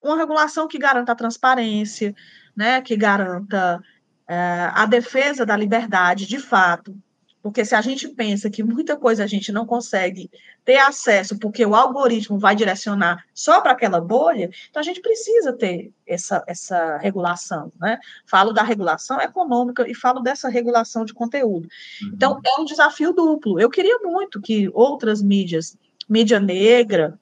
Uma 0.02 0.16
regulação 0.16 0.66
que 0.66 0.76
garanta 0.76 1.12
a 1.12 1.14
transparência, 1.14 2.12
né, 2.56 2.80
que 2.80 2.96
garanta 2.96 3.80
é, 4.26 4.68
a 4.74 4.84
defesa 4.84 5.46
da 5.46 5.56
liberdade 5.56 6.26
de 6.26 6.40
fato, 6.40 6.96
porque 7.44 7.62
se 7.62 7.74
a 7.74 7.82
gente 7.82 8.08
pensa 8.08 8.48
que 8.48 8.62
muita 8.62 8.96
coisa 8.96 9.22
a 9.22 9.26
gente 9.26 9.52
não 9.52 9.66
consegue 9.66 10.30
ter 10.64 10.78
acesso, 10.78 11.38
porque 11.38 11.62
o 11.66 11.74
algoritmo 11.74 12.38
vai 12.38 12.56
direcionar 12.56 13.22
só 13.34 13.60
para 13.60 13.72
aquela 13.72 14.00
bolha, 14.00 14.48
então 14.70 14.80
a 14.80 14.82
gente 14.82 15.02
precisa 15.02 15.52
ter 15.52 15.92
essa, 16.06 16.42
essa 16.46 16.96
regulação. 16.96 17.70
Né? 17.78 17.98
Falo 18.24 18.50
da 18.50 18.62
regulação 18.62 19.20
econômica 19.20 19.86
e 19.86 19.94
falo 19.94 20.20
dessa 20.20 20.48
regulação 20.48 21.04
de 21.04 21.12
conteúdo. 21.12 21.68
Uhum. 22.00 22.12
Então, 22.14 22.40
é 22.42 22.58
um 22.58 22.64
desafio 22.64 23.12
duplo. 23.12 23.60
Eu 23.60 23.68
queria 23.68 23.98
muito 23.98 24.40
que 24.40 24.70
outras 24.72 25.20
mídias, 25.20 25.76
mídia 26.08 26.40
negra, 26.40 27.18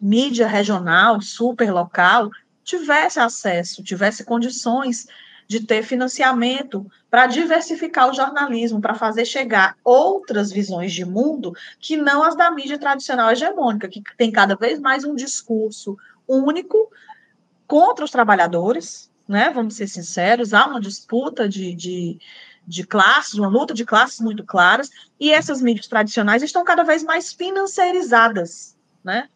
mídia 0.00 0.48
regional, 0.48 1.20
super 1.20 1.70
local, 1.70 2.30
tivesse 2.64 3.20
acesso, 3.20 3.84
tivesse 3.84 4.24
condições 4.24 5.06
de 5.50 5.66
ter 5.66 5.82
financiamento 5.82 6.88
para 7.10 7.26
diversificar 7.26 8.08
o 8.08 8.14
jornalismo, 8.14 8.80
para 8.80 8.94
fazer 8.94 9.24
chegar 9.24 9.76
outras 9.82 10.52
visões 10.52 10.92
de 10.92 11.04
mundo 11.04 11.52
que 11.80 11.96
não 11.96 12.22
as 12.22 12.36
da 12.36 12.52
mídia 12.52 12.78
tradicional 12.78 13.32
hegemônica, 13.32 13.88
que 13.88 14.00
tem 14.16 14.30
cada 14.30 14.54
vez 14.54 14.78
mais 14.78 15.02
um 15.04 15.12
discurso 15.12 15.98
único 16.28 16.88
contra 17.66 18.04
os 18.04 18.12
trabalhadores, 18.12 19.10
né? 19.26 19.50
Vamos 19.50 19.74
ser 19.74 19.88
sinceros, 19.88 20.54
há 20.54 20.66
uma 20.68 20.80
disputa 20.80 21.48
de, 21.48 21.74
de, 21.74 22.20
de 22.64 22.86
classes, 22.86 23.34
uma 23.34 23.48
luta 23.48 23.74
de 23.74 23.84
classes 23.84 24.20
muito 24.20 24.44
claras, 24.44 24.88
e 25.18 25.32
essas 25.32 25.60
mídias 25.60 25.88
tradicionais 25.88 26.44
estão 26.44 26.62
cada 26.62 26.84
vez 26.84 27.02
mais 27.02 27.32
financiarizadas, 27.32 28.76
né? 29.02 29.28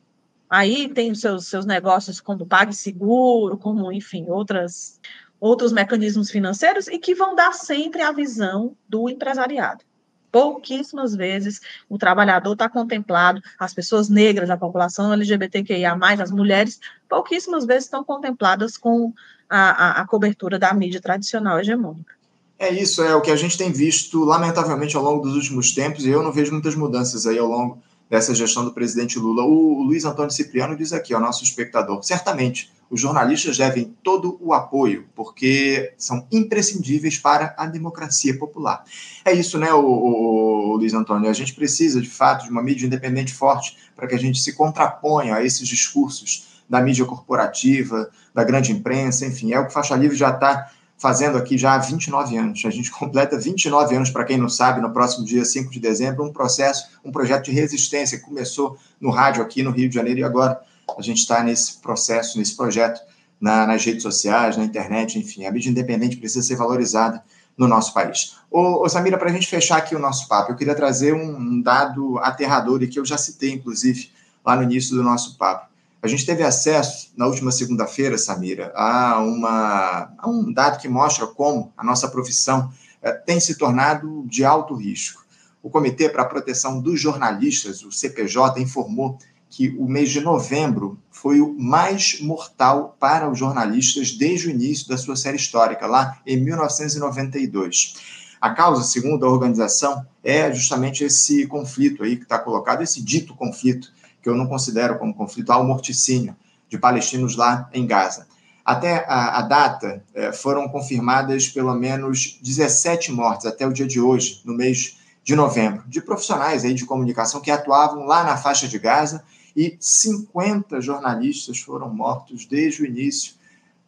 Aí 0.49 0.89
tem 0.89 1.11
os 1.11 1.21
seus, 1.21 1.49
seus 1.49 1.67
negócios 1.67 2.21
como 2.21 2.47
PagSeguro, 2.47 3.59
como, 3.59 3.91
enfim, 3.91 4.27
outras 4.29 5.01
outros 5.45 5.73
mecanismos 5.73 6.31
financeiros 6.31 6.89
e 6.89 6.99
que 6.99 7.15
vão 7.15 7.35
dar 7.35 7.53
sempre 7.53 8.01
a 8.01 8.11
visão 8.11 8.75
do 8.89 9.11
empresariado. 9.11 9.85
Pouquíssimas 10.33 11.15
vezes 11.15 11.61
o 11.87 11.99
trabalhador 11.99 12.55
está 12.55 12.67
contemplado, 12.67 13.43
as 13.59 13.75
pessoas 13.75 14.09
negras, 14.09 14.49
a 14.49 14.57
população 14.57 15.13
LGBTQIA, 15.13 15.99
as 16.19 16.31
mulheres, 16.31 16.81
pouquíssimas 17.07 17.67
vezes 17.67 17.85
estão 17.85 18.03
contempladas 18.03 18.79
com 18.79 19.13
a, 19.49 19.59
a, 19.59 20.01
a 20.01 20.07
cobertura 20.07 20.59
da 20.59 20.73
mídia 20.73 21.01
tradicional 21.01 21.61
hegemônica. 21.61 22.15
É 22.59 22.73
isso, 22.73 23.03
é 23.03 23.15
o 23.15 23.21
que 23.21 23.31
a 23.31 23.37
gente 23.37 23.59
tem 23.59 23.71
visto, 23.71 24.25
lamentavelmente, 24.25 24.97
ao 24.97 25.03
longo 25.03 25.25
dos 25.25 25.35
últimos 25.35 25.73
tempos, 25.73 26.07
e 26.07 26.09
eu 26.09 26.23
não 26.23 26.33
vejo 26.33 26.53
muitas 26.53 26.75
mudanças 26.75 27.27
aí 27.27 27.39
ao 27.39 27.47
longo 27.47 27.83
dessa 28.09 28.35
gestão 28.35 28.65
do 28.65 28.73
presidente 28.73 29.19
Lula. 29.19 29.45
O 29.45 29.83
Luiz 29.83 30.07
Antônio 30.07 30.31
Cipriano 30.31 30.75
diz 30.75 30.95
aqui 30.95 31.13
ao 31.13 31.21
nosso 31.21 31.45
espectador: 31.45 32.03
certamente 32.03 32.73
os 32.91 33.01
jornalistas 33.01 33.57
devem 33.57 33.95
todo 34.03 34.39
o 34.41 34.53
apoio, 34.53 35.07
porque 35.15 35.93
são 35.99 36.27
imprescindíveis 36.31 37.19
para 37.19 37.55
a 37.57 37.67
democracia 37.67 38.39
popular. 38.39 38.85
É 39.25 39.33
isso, 39.33 39.59
né, 39.59 39.73
o, 39.73 39.85
o, 39.85 40.71
o 40.71 40.77
Luiz 40.77 40.95
Antônio? 40.95 41.29
A 41.29 41.33
gente 41.33 41.55
precisa, 41.55 42.01
de 42.01 42.11
fato, 42.11 42.45
de 42.45 42.51
uma 42.51 42.63
mídia 42.63 42.87
independente 42.87 43.33
forte 43.33 43.77
para 43.97 44.07
que 44.07 44.15
a 44.15 44.19
gente 44.19 44.41
se 44.41 44.53
contraponha 44.53 45.37
a 45.37 45.45
esses 45.45 45.67
discursos 45.67 46.63
da 46.69 46.81
mídia 46.81 47.05
corporativa, 47.05 48.09
da 48.33 48.43
grande 48.43 48.73
imprensa, 48.73 49.27
enfim, 49.27 49.53
é 49.53 49.61
o 49.61 49.67
que 49.67 49.73
Faixa 49.73 49.95
Livre 49.95 50.17
já 50.17 50.31
está 50.31 50.71
fazendo 50.97 51.37
aqui 51.37 51.59
já 51.59 51.75
há 51.75 51.79
29 51.79 52.37
anos. 52.37 52.63
A 52.65 52.71
gente 52.71 52.91
completa 52.91 53.39
29 53.39 53.97
anos, 53.97 54.11
para 54.11 54.25
quem 54.25 54.39
não 54.39 54.49
sabe, 54.49 54.81
no 54.81 54.91
próximo 54.91 55.25
dia 55.25 55.45
5 55.45 55.71
de 55.71 55.81
dezembro, 55.81 56.25
um 56.25 56.33
processo, 56.33 56.89
um 57.05 57.11
projeto 57.11 57.45
de 57.47 57.53
resistência 57.53 58.19
que 58.19 58.25
começou 58.25 58.79
no 59.01 59.11
rádio 59.11 59.43
aqui 59.43 59.63
no 59.63 59.71
Rio 59.71 59.89
de 59.89 59.95
Janeiro 59.95 60.21
e 60.21 60.25
agora 60.25 60.61
a 60.97 61.03
gente 61.03 61.19
está 61.19 61.43
nesse 61.43 61.79
processo, 61.79 62.39
nesse 62.39 62.57
projeto 62.57 63.01
na, 63.41 63.67
nas 63.67 63.85
redes 63.85 64.03
sociais, 64.03 64.57
na 64.57 64.65
internet, 64.65 65.19
enfim. 65.19 65.45
A 65.45 65.53
mídia 65.53 65.71
independente 65.71 66.17
precisa 66.17 66.47
ser 66.47 66.57
valorizada 66.57 67.23
no 67.57 67.69
nosso 67.69 67.93
país. 67.93 68.37
Ô, 68.51 68.85
ô 68.85 68.89
Samira, 68.89 69.19
para 69.19 69.31
a 69.31 69.33
gente 69.33 69.47
fechar 69.47 69.77
aqui 69.79 69.95
o 69.95 69.99
nosso 69.99 70.29
papo, 70.29 70.53
eu 70.53 70.57
queria 70.57 70.75
trazer 70.75 71.15
um 71.15 71.61
dado 71.61 72.19
aterrador 72.19 72.83
e 72.83 72.89
que 72.89 72.99
eu 72.99 73.05
já 73.05 73.17
citei, 73.17 73.53
inclusive, 73.53 74.11
lá 74.45 74.57
no 74.57 74.63
início 74.63 74.97
do 74.97 75.03
nosso 75.03 75.37
papo. 75.37 75.69
A 76.03 76.07
gente 76.07 76.27
teve 76.27 76.43
acesso, 76.43 77.13
na 77.17 77.27
última 77.27 77.51
segunda-feira, 77.51 78.19
Samira, 78.19 78.73
a, 78.75 79.21
uma, 79.21 80.13
a 80.19 80.29
um 80.29 80.53
dado 80.53 80.79
que 80.79 80.89
mostra 80.89 81.27
como 81.27 81.73
a 81.77 81.83
nossa 81.83 82.09
profissão 82.09 82.71
é, 83.01 83.13
tem 83.13 83.41
se 83.41 83.57
tornado 83.57 84.23
de 84.27 84.45
alto 84.45 84.75
risco. 84.75 85.25
O 85.63 85.71
Comitê 85.71 86.11
para 86.11 86.23
a 86.23 86.27
Proteção 86.27 86.79
dos 86.79 87.01
Jornalistas, 87.01 87.83
o 87.83 87.91
CPJ, 87.91 88.61
informou 88.61 89.19
que 89.55 89.69
o 89.79 89.87
mês 89.87 90.11
de 90.11 90.21
novembro 90.21 90.99
foi 91.13 91.41
o 91.41 91.55
mais 91.57 92.21
mortal 92.21 92.97
para 92.99 93.31
os 93.31 93.39
jornalistas 93.39 94.11
desde 94.11 94.49
o 94.49 94.51
início 94.51 94.89
da 94.89 94.99
sua 94.99 95.15
série 95.15 95.37
histórica, 95.37 95.87
lá 95.87 96.19
em 96.27 96.37
1992. 96.43 97.95
A 98.41 98.51
causa, 98.51 98.83
segundo 98.83 99.25
a 99.25 99.31
organização, 99.31 100.05
é 100.25 100.53
justamente 100.53 101.05
esse 101.05 101.47
conflito 101.47 102.03
aí 102.03 102.17
que 102.17 102.25
está 102.25 102.37
colocado, 102.37 102.83
esse 102.83 103.01
dito 103.01 103.33
conflito 103.37 103.93
que 104.21 104.29
eu 104.29 104.35
não 104.35 104.49
considero 104.49 104.99
como 104.99 105.15
conflito, 105.15 105.53
ao 105.53 105.65
morticínio 105.65 106.35
de 106.69 106.77
palestinos 106.77 107.37
lá 107.37 107.71
em 107.73 107.87
Gaza. 107.87 108.27
Até 108.65 109.05
a, 109.07 109.39
a 109.39 109.43
data, 109.43 110.03
é, 110.13 110.33
foram 110.33 110.69
confirmadas 110.69 111.47
pelo 111.47 111.75
menos 111.75 112.41
17 112.43 113.13
mortes 113.13 113.47
até 113.47 113.65
o 113.65 113.73
dia 113.73 113.87
de 113.87 114.01
hoje, 114.01 114.43
no 114.45 114.53
mês 114.53 114.99
de 115.23 115.37
novembro, 115.37 115.85
de 115.87 116.01
profissionais 116.01 116.65
aí 116.65 116.75
de 116.75 116.85
comunicação 116.85 117.41
que 117.41 117.53
atuavam 117.53 118.05
lá 118.05 118.25
na 118.25 118.37
faixa 118.37 118.67
de 118.67 118.81
Gaza 118.81 119.23
e 119.57 119.77
50 119.79 120.81
jornalistas 120.81 121.59
foram 121.61 121.93
mortos 121.93 122.45
desde 122.45 122.83
o 122.83 122.87
início 122.87 123.35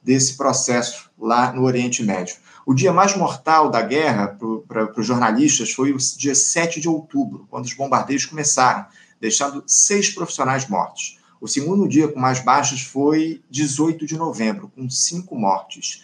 desse 0.02 0.36
processo 0.36 1.10
lá 1.18 1.52
no 1.52 1.64
Oriente 1.64 2.02
Médio. 2.02 2.36
O 2.64 2.74
dia 2.74 2.92
mais 2.92 3.16
mortal 3.16 3.70
da 3.70 3.82
guerra 3.82 4.36
para 4.68 5.00
os 5.00 5.06
jornalistas 5.06 5.72
foi 5.72 5.92
o 5.92 5.98
dia 6.16 6.34
7 6.34 6.80
de 6.80 6.88
outubro, 6.88 7.46
quando 7.50 7.64
os 7.64 7.74
bombardeios 7.74 8.26
começaram 8.26 8.86
deixando 9.20 9.64
seis 9.66 10.10
profissionais 10.10 10.68
mortos. 10.68 11.18
O 11.40 11.48
segundo 11.48 11.88
dia 11.88 12.08
com 12.08 12.18
mais 12.18 12.40
baixas 12.40 12.80
foi 12.80 13.42
18 13.50 14.06
de 14.06 14.16
novembro, 14.16 14.70
com 14.74 14.88
cinco 14.88 15.36
mortes. 15.36 16.02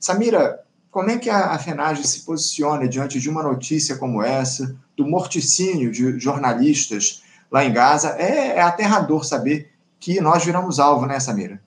Samira, 0.00 0.60
como 0.90 1.10
é 1.10 1.18
que 1.18 1.30
a 1.30 1.58
FENAGE 1.58 2.06
se 2.06 2.20
posiciona 2.20 2.86
diante 2.88 3.18
de 3.18 3.30
uma 3.30 3.42
notícia 3.42 3.96
como 3.96 4.22
essa, 4.22 4.76
do 4.96 5.06
morticínio 5.06 5.90
de 5.90 6.18
jornalistas 6.18 7.22
lá 7.52 7.64
em 7.64 7.72
Gaza? 7.72 8.16
É, 8.18 8.56
é 8.56 8.60
aterrador 8.62 9.24
saber 9.24 9.70
que 10.00 10.20
nós 10.20 10.44
viramos 10.44 10.80
alvo, 10.80 11.06
né, 11.06 11.20
Samira? 11.20 11.62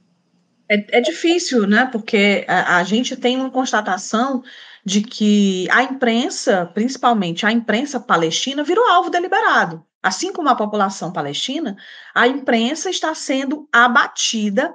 É, 0.70 0.98
é 0.98 1.02
difícil, 1.02 1.68
né? 1.68 1.88
Porque 1.92 2.44
a, 2.48 2.78
a 2.78 2.84
gente 2.84 3.16
tem 3.16 3.38
uma 3.38 3.52
constatação 3.52 4.44
de 4.84 5.02
que 5.02 5.68
a 5.72 5.84
imprensa, 5.84 6.70
principalmente 6.74 7.46
a 7.46 7.52
imprensa 7.52 8.00
palestina, 8.00 8.64
virou 8.64 8.86
alvo 8.90 9.10
deliberado. 9.10 9.86
Assim 10.02 10.32
como 10.32 10.50
a 10.50 10.56
população 10.56 11.12
palestina, 11.12 11.76
a 12.14 12.28
imprensa 12.28 12.90
está 12.90 13.14
sendo 13.16 13.68
abatida 13.72 14.74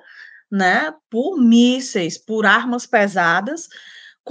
né, 0.51 0.92
por 1.09 1.38
mísseis, 1.38 2.18
por 2.18 2.44
armas 2.44 2.87
pesadas, 2.87 3.68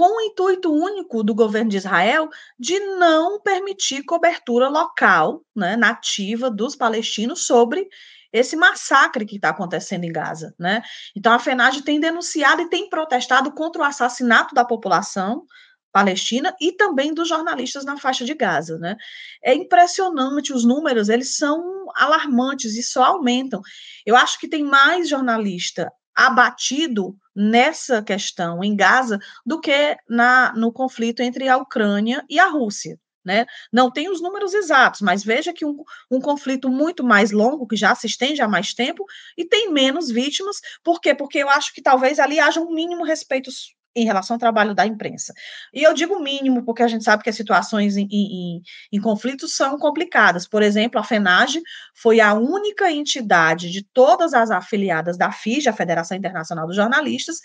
com 0.00 0.16
o 0.16 0.20
intuito 0.22 0.72
único 0.72 1.22
do 1.22 1.34
governo 1.34 1.68
de 1.68 1.76
Israel 1.76 2.30
de 2.58 2.80
não 2.80 3.38
permitir 3.38 4.02
cobertura 4.02 4.66
local, 4.66 5.44
né, 5.54 5.76
nativa 5.76 6.50
dos 6.50 6.74
palestinos 6.74 7.44
sobre 7.44 7.86
esse 8.32 8.56
massacre 8.56 9.26
que 9.26 9.36
está 9.36 9.50
acontecendo 9.50 10.04
em 10.04 10.10
Gaza, 10.10 10.54
né? 10.58 10.80
Então 11.14 11.34
a 11.34 11.38
FENAGE 11.38 11.82
tem 11.82 12.00
denunciado 12.00 12.62
e 12.62 12.70
tem 12.70 12.88
protestado 12.88 13.52
contra 13.52 13.82
o 13.82 13.84
assassinato 13.84 14.54
da 14.54 14.64
população, 14.64 15.44
Palestina 15.92 16.56
e 16.58 16.72
também 16.72 17.12
dos 17.12 17.28
jornalistas 17.28 17.84
na 17.84 17.98
faixa 17.98 18.24
de 18.24 18.32
Gaza, 18.32 18.78
né? 18.78 18.96
É 19.44 19.52
impressionante 19.52 20.50
os 20.50 20.64
números, 20.64 21.10
eles 21.10 21.36
são 21.36 21.62
alarmantes 21.94 22.74
e 22.74 22.82
só 22.82 23.04
aumentam. 23.04 23.60
Eu 24.06 24.16
acho 24.16 24.40
que 24.40 24.48
tem 24.48 24.64
mais 24.64 25.10
jornalista 25.10 25.92
abatido 26.26 27.16
nessa 27.34 28.02
questão 28.02 28.62
em 28.62 28.76
Gaza 28.76 29.18
do 29.44 29.58
que 29.58 29.96
na, 30.06 30.52
no 30.54 30.70
conflito 30.70 31.22
entre 31.22 31.48
a 31.48 31.56
Ucrânia 31.56 32.22
e 32.28 32.38
a 32.38 32.46
Rússia. 32.46 33.00
Né? 33.24 33.46
Não 33.72 33.90
tem 33.90 34.10
os 34.10 34.20
números 34.20 34.52
exatos, 34.52 35.00
mas 35.00 35.24
veja 35.24 35.52
que 35.52 35.64
um, 35.64 35.82
um, 36.10 36.20
conflito 36.20 36.68
muito 36.68 37.02
mais 37.04 37.30
longo, 37.30 37.66
que 37.66 37.76
já 37.76 37.94
se 37.94 38.06
estende 38.06 38.42
há 38.42 38.48
mais 38.48 38.74
tempo, 38.74 39.04
e 39.36 39.44
tem 39.44 39.70
menos 39.70 40.10
vítimas, 40.10 40.56
por 40.82 41.00
quê? 41.00 41.14
Porque 41.14 41.38
eu 41.38 41.48
acho 41.48 41.72
que 41.74 41.82
talvez 41.82 42.18
ali 42.18 42.40
haja 42.40 42.60
um 42.60 42.72
mínimo 42.72 43.04
respeito 43.04 43.50
em 43.94 44.04
relação 44.04 44.34
ao 44.34 44.40
trabalho 44.40 44.74
da 44.74 44.86
imprensa. 44.86 45.34
E 45.74 45.82
eu 45.82 45.92
digo 45.92 46.20
mínimo, 46.20 46.64
porque 46.64 46.82
a 46.82 46.88
gente 46.88 47.04
sabe 47.04 47.22
que 47.22 47.30
as 47.30 47.36
situações 47.36 47.96
em, 47.96 48.06
em, 48.10 48.62
em 48.92 49.00
conflitos 49.00 49.56
são 49.56 49.78
complicadas. 49.78 50.46
Por 50.46 50.62
exemplo, 50.62 51.00
a 51.00 51.04
FENAGE 51.04 51.60
foi 51.94 52.20
a 52.20 52.34
única 52.34 52.90
entidade 52.90 53.70
de 53.70 53.82
todas 53.82 54.32
as 54.32 54.50
afiliadas 54.50 55.18
da 55.18 55.32
FIJ, 55.32 55.68
a 55.68 55.72
Federação 55.72 56.16
Internacional 56.16 56.66
dos 56.66 56.76
Jornalistas, 56.76 57.38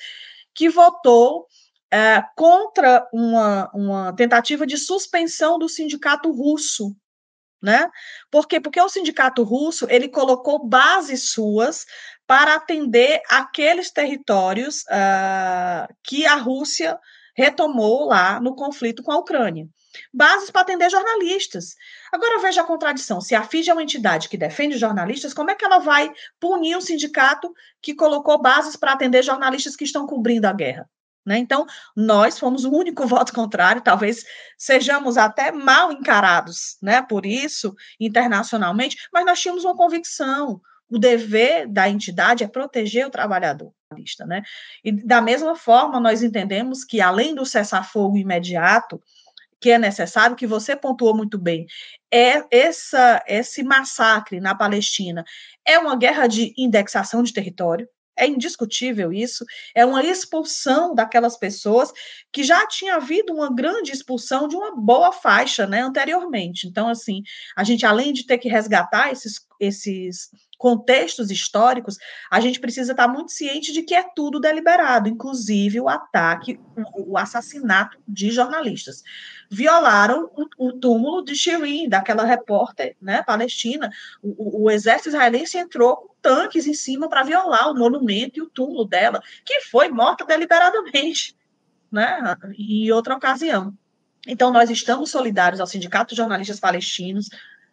que 0.54 0.70
votou 0.70 1.48
é, 1.92 2.24
contra 2.36 3.08
uma, 3.12 3.70
uma 3.74 4.14
tentativa 4.14 4.68
de 4.68 4.78
suspensão 4.78 5.58
do 5.58 5.68
sindicato 5.68 6.32
russo 6.32 6.96
né? 7.66 7.90
Por 8.30 8.48
quê? 8.48 8.60
Porque 8.60 8.80
o 8.80 8.88
sindicato 8.88 9.42
russo 9.42 9.88
ele 9.90 10.08
colocou 10.08 10.64
bases 10.64 11.32
suas 11.32 11.86
para 12.28 12.56
atender 12.56 13.22
aqueles 13.30 13.92
territórios 13.92 14.84
uh, 14.84 15.94
que 16.04 16.26
a 16.26 16.36
Rússia 16.36 17.00
retomou 17.36 18.06
lá 18.08 18.40
no 18.40 18.56
conflito 18.56 19.04
com 19.04 19.12
a 19.12 19.18
Ucrânia. 19.18 19.68
Bases 20.14 20.50
para 20.50 20.62
atender 20.62 20.90
jornalistas. 20.90 21.76
Agora 22.12 22.40
veja 22.40 22.62
a 22.62 22.66
contradição. 22.66 23.22
Se 23.22 23.36
a 23.36 23.44
FIJ 23.44 23.70
é 23.70 23.74
uma 23.74 23.84
entidade 23.84 24.30
que 24.30 24.38
defende 24.38 24.78
jornalistas, 24.78 25.34
como 25.34 25.52
é 25.52 25.56
que 25.56 25.66
ela 25.66 25.80
vai 25.80 26.12
punir 26.40 26.76
um 26.78 26.82
sindicato 26.82 27.54
que 27.82 27.94
colocou 27.94 28.42
bases 28.42 28.76
para 28.76 28.94
atender 28.94 29.24
jornalistas 29.24 29.76
que 29.76 29.84
estão 29.84 30.06
cobrindo 30.06 30.48
a 30.48 30.54
guerra? 30.54 30.90
Né? 31.26 31.40
Então, 31.40 31.66
nós 31.96 32.38
fomos 32.38 32.66
o 32.66 32.72
único 32.72 33.06
voto 33.08 33.34
contrário, 33.34 33.82
talvez 33.82 34.24
sejamos 34.58 35.18
até 35.18 35.52
mal 35.52 35.92
encarados 35.92 36.78
né, 36.82 37.02
por 37.02 37.26
isso 37.26 37.74
internacionalmente, 38.00 38.98
mas 39.12 39.26
nós 39.26 39.40
tínhamos 39.40 39.66
uma 39.66 39.76
convicção. 39.76 40.62
O 40.89 41.00
dever 41.00 41.67
da 41.67 41.89
entidade 41.89 42.43
é 42.43 42.48
proteger 42.48 43.08
o 43.08 43.10
trabalhador. 43.10 43.74
Né? 44.28 44.43
E 44.84 44.91
da 44.91 45.21
mesma 45.21 45.56
forma, 45.56 46.00
nós 46.00 46.21
entendemos 46.21 46.84
que, 46.84 47.02
além 47.02 47.34
do 47.34 47.45
cessar-fogo 47.45 48.17
imediato, 48.17 49.02
que 49.60 49.71
é 49.71 49.80
necessário, 49.80 50.36
que 50.36 50.45
você 50.45 50.76
pontuou 50.76 51.15
muito 51.15 51.38
bem, 51.38 51.65
é 52.12 52.43
essa, 52.52 53.24
esse 53.28 53.63
massacre 53.63 54.39
na 54.39 54.54
Palestina 54.54 55.24
é 55.65 55.80
uma 55.80 55.95
guerra 55.95 56.28
de 56.28 56.54
indexação 56.58 57.24
de 57.24 57.34
território, 57.34 57.88
é 58.17 58.28
indiscutível 58.28 59.12
isso, 59.12 59.45
é 59.74 59.86
uma 59.86 60.04
expulsão 60.04 60.95
daquelas 60.95 61.38
pessoas 61.38 61.91
que 62.32 62.43
já 62.43 62.65
tinha 62.67 62.95
havido 62.95 63.34
uma 63.34 63.54
grande 63.54 63.91
expulsão 63.91 64.48
de 64.48 64.56
uma 64.56 64.76
boa 64.76 65.12
faixa, 65.12 65.67
né, 65.67 65.82
anteriormente. 65.82 66.67
Então, 66.67 66.88
assim, 66.88 67.24
a 67.58 67.63
gente, 67.63 67.86
além 67.86 68.13
de 68.13 68.26
ter 68.26 68.38
que 68.38 68.48
resgatar 68.48 69.12
esses, 69.12 69.41
esses 69.60 70.30
contextos 70.58 71.30
históricos, 71.32 71.98
a 72.30 72.39
gente 72.39 72.60
precisa 72.60 72.91
estar 72.91 73.08
muito 73.08 73.32
ciente 73.32 73.72
de 73.72 73.84
que 73.84 73.94
é 73.94 74.04
tudo 74.15 74.39
deliberado, 74.39 75.10
inclusive 75.10 75.80
o 75.80 75.89
ataque, 75.89 76.60
o, 76.96 77.18
assassinato 77.18 77.98
de 78.08 78.32
jornalistas. 78.32 79.04
Violaram 79.50 80.30
o, 80.36 80.68
o, 80.68 80.74
túmulo 80.74 81.24
de 81.24 81.36
Shirin, 81.36 81.89
daquela 81.89 82.26
repórter 82.26 82.96
né, 83.02 83.22
palestina. 83.24 83.89
O, 84.22 84.63
o 84.63 84.72
exército 84.72 85.10
israelense 85.10 85.58
entrou 85.58 85.98
com 85.98 86.15
tanques 86.22 86.65
em 86.65 86.74
cima 86.74 87.08
para 87.08 87.24
violar 87.24 87.70
o 87.70 87.76
monumento 87.76 88.39
e 88.39 88.41
o 88.41 88.50
túmulo 88.50 88.86
dela, 88.86 89.22
que 89.46 89.62
foi 89.62 89.89
morta 89.89 90.26
deliberadamente, 90.26 91.36
né, 91.91 92.36
em 92.58 92.91
outra 92.91 93.15
ocasião. 93.15 93.74
Então, 94.28 94.52
nós 94.52 94.70
estamos 94.72 95.12
solidários 95.12 95.62
ao 95.62 95.68
Sindicato 95.68 96.15
de 96.15 96.18
Jornalistas 96.18 96.60
Palestinos, 96.60 97.30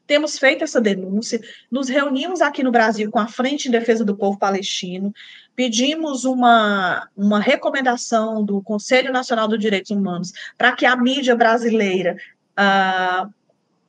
temos 0.07 0.39
feito 0.39 0.65
essa 0.65 0.81
denúncia, 0.81 1.41
nos 1.71 1.89
reunimos 1.89 2.41
aqui 2.41 2.63
no 2.63 2.73
Brasil 2.73 3.11
com 3.11 3.19
a 3.19 3.27
Frente 3.27 3.69
em 3.69 3.71
Defesa 3.71 4.05
do 4.05 4.17
Povo 4.17 4.39
Palestino, 4.39 5.13
pedimos 5.55 6.25
uma, 6.25 7.09
uma 7.17 7.41
recomendação 7.41 8.45
do 8.45 8.61
Conselho 8.63 9.13
Nacional 9.13 9.49
dos 9.49 9.59
Direitos 9.59 9.91
Humanos 9.91 10.33
para 10.57 10.73
que 10.73 10.87
a 10.87 10.97
mídia 10.97 11.37
brasileira 11.37 12.17
uh, 12.59 13.33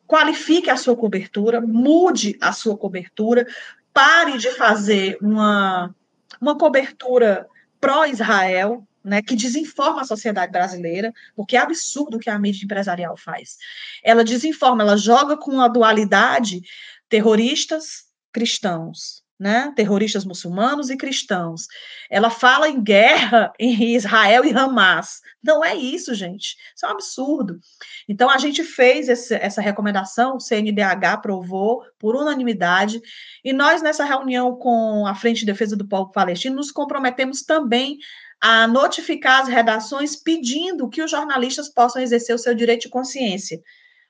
qualifique 0.07 0.69
a 0.69 0.77
sua 0.77 0.95
cobertura, 0.95 1.59
mude 1.59 2.37
a 2.39 2.51
sua 2.51 2.77
cobertura, 2.77 3.47
pare 3.93 4.37
de 4.37 4.49
fazer 4.51 5.17
uma, 5.21 5.93
uma 6.39 6.57
cobertura 6.57 7.47
pró-Israel, 7.79 8.85
né, 9.03 9.21
que 9.21 9.35
desinforma 9.35 10.01
a 10.01 10.05
sociedade 10.05 10.51
brasileira, 10.51 11.13
porque 11.35 11.57
é 11.57 11.59
absurdo 11.59 12.17
o 12.17 12.19
que 12.19 12.29
a 12.29 12.39
mídia 12.39 12.63
empresarial 12.63 13.17
faz. 13.17 13.57
Ela 14.03 14.23
desinforma, 14.23 14.83
ela 14.83 14.97
joga 14.97 15.35
com 15.35 15.59
a 15.59 15.67
dualidade 15.67 16.61
terroristas 17.09 18.05
cristãos, 18.31 19.23
né, 19.39 19.73
terroristas 19.75 20.23
muçulmanos 20.23 20.89
e 20.89 20.95
cristãos. 20.95 21.67
Ela 22.09 22.29
fala 22.29 22.69
em 22.69 22.81
guerra 22.81 23.51
em 23.59 23.95
Israel 23.95 24.45
e 24.45 24.51
Hamas. 24.51 25.21
Não 25.43 25.63
é 25.63 25.75
isso, 25.75 26.15
gente. 26.15 26.55
Isso 26.73 26.85
é 26.85 26.87
um 26.87 26.91
absurdo. 26.91 27.59
Então, 28.07 28.29
a 28.29 28.37
gente 28.37 28.63
fez 28.63 29.09
esse, 29.09 29.35
essa 29.35 29.61
recomendação, 29.61 30.37
o 30.37 30.39
CNDH 30.39 31.13
aprovou 31.13 31.83
por 31.99 32.15
unanimidade, 32.15 33.01
e 33.43 33.51
nós, 33.51 33.81
nessa 33.81 34.05
reunião 34.05 34.55
com 34.55 35.05
a 35.05 35.13
Frente 35.13 35.41
de 35.41 35.47
Defesa 35.47 35.75
do 35.75 35.87
Povo 35.87 36.11
Palestino, 36.11 36.55
nos 36.55 36.71
comprometemos 36.71 37.41
também 37.41 37.97
a 38.45 38.67
notificar 38.67 39.41
as 39.43 39.47
redações 39.47 40.17
pedindo 40.17 40.89
que 40.89 41.01
os 41.01 41.09
jornalistas 41.09 41.69
possam 41.69 42.01
exercer 42.01 42.35
o 42.35 42.37
seu 42.37 42.53
direito 42.53 42.81
de 42.81 42.89
consciência. 42.89 43.61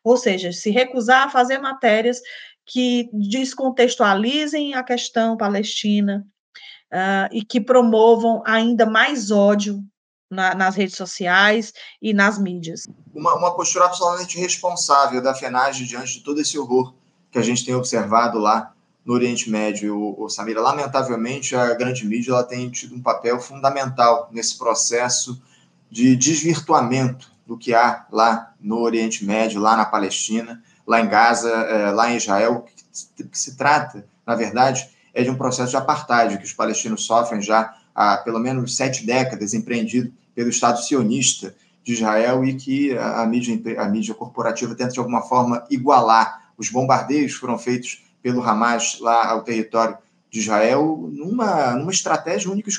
Ou 0.04 0.18
seja, 0.18 0.52
se 0.52 0.72
recusar 0.72 1.28
a 1.28 1.30
fazer 1.30 1.60
matérias 1.60 2.20
que 2.66 3.12
descontextualizem 3.14 4.74
a 4.74 4.82
questão 4.82 5.38
palestina 5.38 6.26
uh, 6.92 7.30
e 7.32 7.46
que 7.46 7.62
promovam 7.62 8.42
ainda 8.44 8.88
mais 8.88 9.30
ódio 9.30 9.84
na, 10.32 10.56
nas 10.56 10.76
redes 10.76 10.96
sociais 10.96 11.72
e 12.02 12.12
nas 12.12 12.40
mídias. 12.40 12.88
Uma, 13.14 13.36
uma 13.36 13.56
postura 13.56 13.86
absolutamente 13.86 14.40
responsável 14.40 15.22
da 15.22 15.36
FENAGE 15.36 15.86
diante 15.86 16.14
de 16.14 16.24
todo 16.24 16.42
esse 16.42 16.58
horror 16.58 16.96
que 17.30 17.38
a 17.38 17.44
gente 17.44 17.64
tem 17.64 17.76
observado 17.76 18.40
lá 18.40 18.74
no 19.06 19.14
Oriente 19.14 19.50
Médio, 19.50 19.98
o, 19.98 20.24
o 20.24 20.30
Samira. 20.30 20.62
Lamentavelmente, 20.62 21.56
a 21.56 21.74
grande 21.74 22.06
mídia 22.06 22.32
ela 22.32 22.44
tem 22.44 22.70
tido 22.70 22.96
um 22.96 23.02
papel 23.02 23.40
fundamental 23.40 24.30
nesse 24.32 24.58
processo 24.58 25.42
de 25.90 26.16
desvirtuamento 26.16 27.32
do 27.46 27.58
que 27.58 27.74
há 27.74 28.06
lá 28.12 28.54
no 28.60 28.80
Oriente 28.80 29.26
Médio, 29.26 29.62
lá 29.62 29.76
na 29.76 29.86
Palestina, 29.86 30.62
lá 30.88 31.02
em 31.02 31.08
Gaza, 31.08 31.50
é, 31.50 31.92
lá 31.92 32.12
em 32.12 32.18
Israel. 32.18 32.66
O 32.66 33.26
que 33.30 33.38
se 33.38 33.56
trata, 33.56 34.06
na 34.26 34.36
verdade, 34.36 34.90
é 35.14 35.24
de 35.24 35.30
um 35.30 35.36
processo 35.36 35.72
de 35.72 35.78
apartheid 35.78 36.38
que 36.38 36.46
os 36.46 36.54
palestinos 36.54 37.06
sofrem 37.06 37.42
já 37.42 37.76
há 37.94 38.18
pelo 38.18 38.40
menos 38.40 38.76
sete 38.76 39.06
décadas, 39.06 39.54
empreendido 39.54 40.12
pelo 40.34 40.50
Estado 40.50 40.82
sionista 40.82 41.54
de 41.84 41.94
Israel 41.94 42.44
e 42.46 42.56
que 42.56 42.98
a 42.98 43.26
mídia, 43.26 43.82
a 43.82 43.88
mídia 43.88 44.16
corporativa 44.16 44.74
tenta, 44.74 44.94
de 44.94 45.00
alguma 45.00 45.22
forma, 45.22 45.64
igualar. 45.70 46.52
Os 46.58 46.70
bombardeios 46.70 47.34
foram 47.34 47.58
feitos 47.58 48.04
pelo 48.24 48.42
Hamas 48.42 48.98
lá 49.00 49.30
ao 49.30 49.44
território 49.44 49.98
de 50.32 50.40
Israel 50.40 51.08
numa, 51.12 51.76
numa 51.76 51.92
estratégia 51.92 52.50
única 52.50 52.72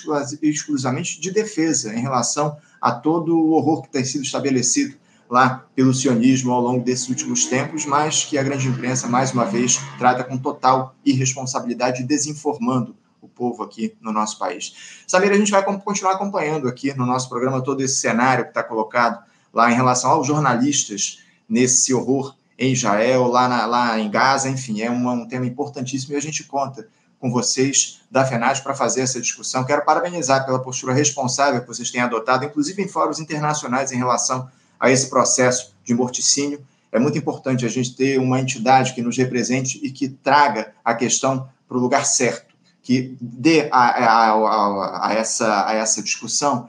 e 0.42 0.48
exclusivamente 0.48 1.20
de 1.20 1.30
defesa 1.30 1.94
em 1.94 2.00
relação 2.00 2.56
a 2.80 2.90
todo 2.90 3.38
o 3.38 3.52
horror 3.52 3.82
que 3.82 3.90
tem 3.90 4.04
sido 4.04 4.24
estabelecido 4.24 4.96
lá 5.30 5.64
pelo 5.74 5.94
sionismo 5.94 6.52
ao 6.52 6.60
longo 6.60 6.84
desses 6.84 7.08
últimos 7.08 7.46
tempos, 7.46 7.86
mas 7.86 8.24
que 8.24 8.36
a 8.36 8.42
grande 8.42 8.68
imprensa, 8.68 9.06
mais 9.06 9.32
uma 9.32 9.44
vez, 9.44 9.78
trata 9.98 10.24
com 10.24 10.36
total 10.36 10.94
irresponsabilidade, 11.04 12.02
desinformando 12.02 12.96
o 13.20 13.28
povo 13.28 13.62
aqui 13.62 13.94
no 14.00 14.12
nosso 14.12 14.38
país. 14.38 15.02
Samir, 15.06 15.32
a 15.32 15.36
gente 15.36 15.50
vai 15.50 15.64
continuar 15.64 16.12
acompanhando 16.12 16.68
aqui 16.68 16.92
no 16.94 17.06
nosso 17.06 17.28
programa 17.28 17.62
todo 17.62 17.80
esse 17.82 17.96
cenário 17.96 18.44
que 18.44 18.50
está 18.50 18.62
colocado 18.62 19.24
lá 19.52 19.70
em 19.70 19.74
relação 19.74 20.10
aos 20.10 20.26
jornalistas 20.26 21.20
nesse 21.48 21.94
horror 21.94 22.34
em 22.58 22.72
Israel, 22.72 23.26
lá, 23.28 23.48
na, 23.48 23.66
lá 23.66 23.98
em 23.98 24.10
Gaza, 24.10 24.48
enfim, 24.48 24.80
é 24.80 24.90
um, 24.90 25.08
um 25.08 25.26
tema 25.26 25.46
importantíssimo 25.46 26.14
e 26.14 26.16
a 26.16 26.20
gente 26.20 26.44
conta 26.44 26.86
com 27.18 27.30
vocês 27.30 28.00
da 28.10 28.24
FENAD 28.24 28.62
para 28.62 28.74
fazer 28.74 29.00
essa 29.00 29.20
discussão. 29.20 29.64
Quero 29.64 29.84
parabenizar 29.84 30.44
pela 30.44 30.58
postura 30.58 30.92
responsável 30.92 31.60
que 31.60 31.66
vocês 31.66 31.90
têm 31.90 32.00
adotado, 32.00 32.44
inclusive 32.44 32.82
em 32.82 32.88
fóruns 32.88 33.18
internacionais, 33.18 33.92
em 33.92 33.96
relação 33.96 34.48
a 34.78 34.90
esse 34.90 35.08
processo 35.08 35.74
de 35.84 35.94
morticínio. 35.94 36.64
É 36.92 36.98
muito 36.98 37.18
importante 37.18 37.64
a 37.64 37.68
gente 37.68 37.96
ter 37.96 38.20
uma 38.20 38.38
entidade 38.38 38.92
que 38.92 39.02
nos 39.02 39.16
represente 39.16 39.80
e 39.82 39.90
que 39.90 40.08
traga 40.08 40.72
a 40.84 40.94
questão 40.94 41.48
para 41.66 41.76
o 41.78 41.80
lugar 41.80 42.04
certo, 42.04 42.54
que 42.82 43.16
dê 43.20 43.68
a, 43.72 43.78
a, 43.78 44.30
a, 44.32 45.08
a 45.08 45.14
essa, 45.14 45.66
a 45.66 45.72
essa 45.72 46.02
discussão 46.02 46.68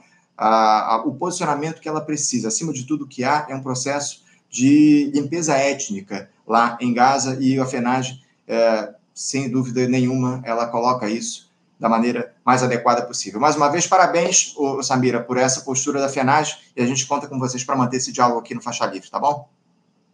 o 1.04 1.14
posicionamento 1.14 1.80
que 1.80 1.88
ela 1.88 2.00
precisa. 2.00 2.48
Acima 2.48 2.72
de 2.72 2.84
tudo, 2.84 3.04
o 3.04 3.08
que 3.08 3.24
há 3.24 3.46
é 3.48 3.54
um 3.54 3.62
processo 3.62 4.22
de 4.50 5.10
limpeza 5.14 5.56
étnica 5.56 6.30
lá 6.46 6.78
em 6.80 6.92
Gaza 6.92 7.36
e 7.40 7.58
a 7.58 7.66
FENAGE, 7.66 8.22
é, 8.46 8.94
sem 9.14 9.50
dúvida 9.50 9.86
nenhuma, 9.88 10.42
ela 10.44 10.66
coloca 10.66 11.08
isso 11.08 11.46
da 11.78 11.88
maneira 11.88 12.34
mais 12.44 12.62
adequada 12.62 13.02
possível. 13.02 13.38
Mais 13.38 13.56
uma 13.56 13.68
vez, 13.68 13.86
parabéns, 13.86 14.54
Samira, 14.82 15.20
por 15.20 15.36
essa 15.36 15.60
postura 15.60 16.00
da 16.00 16.08
FENAGE 16.08 16.56
e 16.74 16.82
a 16.82 16.86
gente 16.86 17.06
conta 17.06 17.26
com 17.26 17.38
vocês 17.38 17.62
para 17.64 17.76
manter 17.76 17.98
esse 17.98 18.12
diálogo 18.12 18.40
aqui 18.40 18.54
no 18.54 18.62
Faixa 18.62 18.86
Livre, 18.86 19.10
tá 19.10 19.18
bom? 19.18 19.48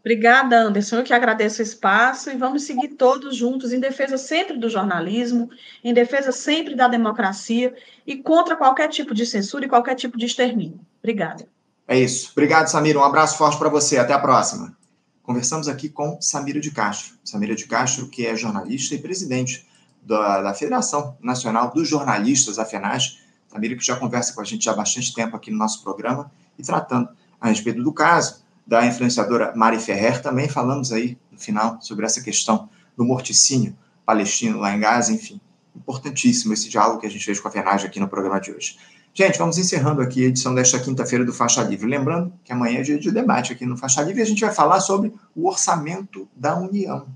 Obrigada, 0.01 0.61
Anderson. 0.61 0.97
Eu 0.97 1.05
que 1.05 1.15
agradeço 1.15 1.61
o 1.61 1.63
espaço 1.63 2.29
e 2.29 2.37
vamos 2.37 2.65
seguir 2.65 2.89
todos 2.89 3.37
juntos 3.37 3.73
em 3.73 3.79
defesa 3.79 4.19
sempre 4.19 4.59
do 4.59 4.69
jornalismo, 4.69 5.49
em 5.85 5.95
defesa 5.95 6.33
sempre 6.33 6.75
da 6.75 6.89
democracia 6.89 7.73
e 8.05 8.17
contra 8.17 8.57
qualquer 8.57 8.89
tipo 8.89 9.15
de 9.15 9.25
censura 9.25 9.65
e 9.65 9.69
qualquer 9.69 9.95
tipo 9.95 10.19
de 10.19 10.27
extermínio. 10.27 10.81
Obrigada. 10.99 11.47
É 11.93 11.99
isso. 11.99 12.31
Obrigado, 12.33 12.69
Samira. 12.69 12.99
Um 12.99 13.05
abraço 13.05 13.37
forte 13.37 13.59
para 13.59 13.69
você. 13.69 13.99
Até 13.99 14.15
a 14.15 14.19
próxima. 14.19 14.75
Conversamos 15.23 15.69
aqui 15.69 15.91
com 15.91 16.17
Samira 16.23 16.59
de 16.59 16.71
Castro. 16.71 17.17
Samira 17.23 17.55
de 17.55 17.67
Castro, 17.67 18.09
que 18.09 18.25
é 18.25 18.35
jornalista 18.35 18.95
e 18.95 18.99
presidente 18.99 19.69
da, 20.03 20.41
da 20.41 20.55
Federação 20.55 21.19
Nacional 21.21 21.71
dos 21.71 21.87
Jornalistas, 21.87 22.59
a 22.59 22.65
FENAG. 22.65 23.19
Samira 23.47 23.77
que 23.77 23.85
já 23.85 23.95
conversa 23.95 24.33
com 24.33 24.41
a 24.41 24.45
gente 24.45 24.71
há 24.71 24.73
bastante 24.73 25.13
tempo 25.13 25.37
aqui 25.37 25.51
no 25.51 25.59
nosso 25.59 25.83
programa 25.83 26.33
e 26.59 26.63
tratando 26.63 27.11
a 27.39 27.49
respeito 27.49 27.83
do 27.83 27.93
caso 27.93 28.43
da 28.67 28.87
influenciadora 28.87 29.53
Mari 29.55 29.79
Ferrer. 29.79 30.23
Também 30.23 30.49
falamos 30.49 30.93
aí 30.93 31.19
no 31.31 31.39
final 31.39 31.77
sobre 31.83 32.07
essa 32.07 32.23
questão 32.23 32.71
do 32.97 33.05
morticínio 33.05 33.77
palestino 34.07 34.61
lá 34.61 34.75
em 34.75 34.81
Gaza, 34.81 35.13
enfim. 35.13 35.39
Importantíssimo 35.77 36.55
esse 36.55 36.71
diálogo 36.71 37.01
que 37.01 37.07
a 37.07 37.11
gente 37.11 37.23
fez 37.27 37.39
com 37.39 37.49
a 37.49 37.51
FENAG 37.51 37.85
aqui 37.85 38.01
no 38.01 38.09
programa 38.09 38.41
de 38.41 38.51
hoje. 38.51 38.79
Gente, 39.15 39.39
vamos 39.39 39.59
encerrando 39.59 40.01
aqui 40.01 40.25
a 40.25 40.29
edição 40.29 40.55
desta 40.55 40.79
quinta-feira 40.79 41.23
do 41.23 41.35
Faixa 41.35 41.63
Livre. 41.63 41.87
Lembrando 41.87 42.33
que 42.43 42.51
amanhã 42.51 42.79
é 42.79 42.83
dia 42.83 42.99
de 42.99 43.11
debate 43.11 43.53
aqui 43.53 43.67
no 43.67 43.77
Faixa 43.77 44.01
Livre 44.01 44.21
e 44.21 44.23
a 44.23 44.27
gente 44.27 44.41
vai 44.41 44.55
falar 44.55 44.81
sobre 44.81 45.13
o 45.37 45.47
orçamento 45.47 46.27
da 46.35 46.57
União. 46.57 47.07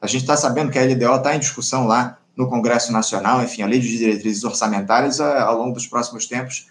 A 0.00 0.06
gente 0.06 0.20
está 0.20 0.36
sabendo 0.36 0.70
que 0.70 0.78
a 0.78 0.84
LDO 0.84 1.16
está 1.16 1.34
em 1.34 1.40
discussão 1.40 1.84
lá 1.84 2.16
no 2.36 2.48
Congresso 2.48 2.92
Nacional, 2.92 3.42
enfim, 3.42 3.62
a 3.62 3.66
Lei 3.66 3.80
de 3.80 3.88
Diretrizes 3.88 4.44
Orçamentárias, 4.44 5.20
ao 5.20 5.58
longo 5.58 5.72
dos 5.72 5.88
próximos 5.88 6.26
tempos, 6.26 6.68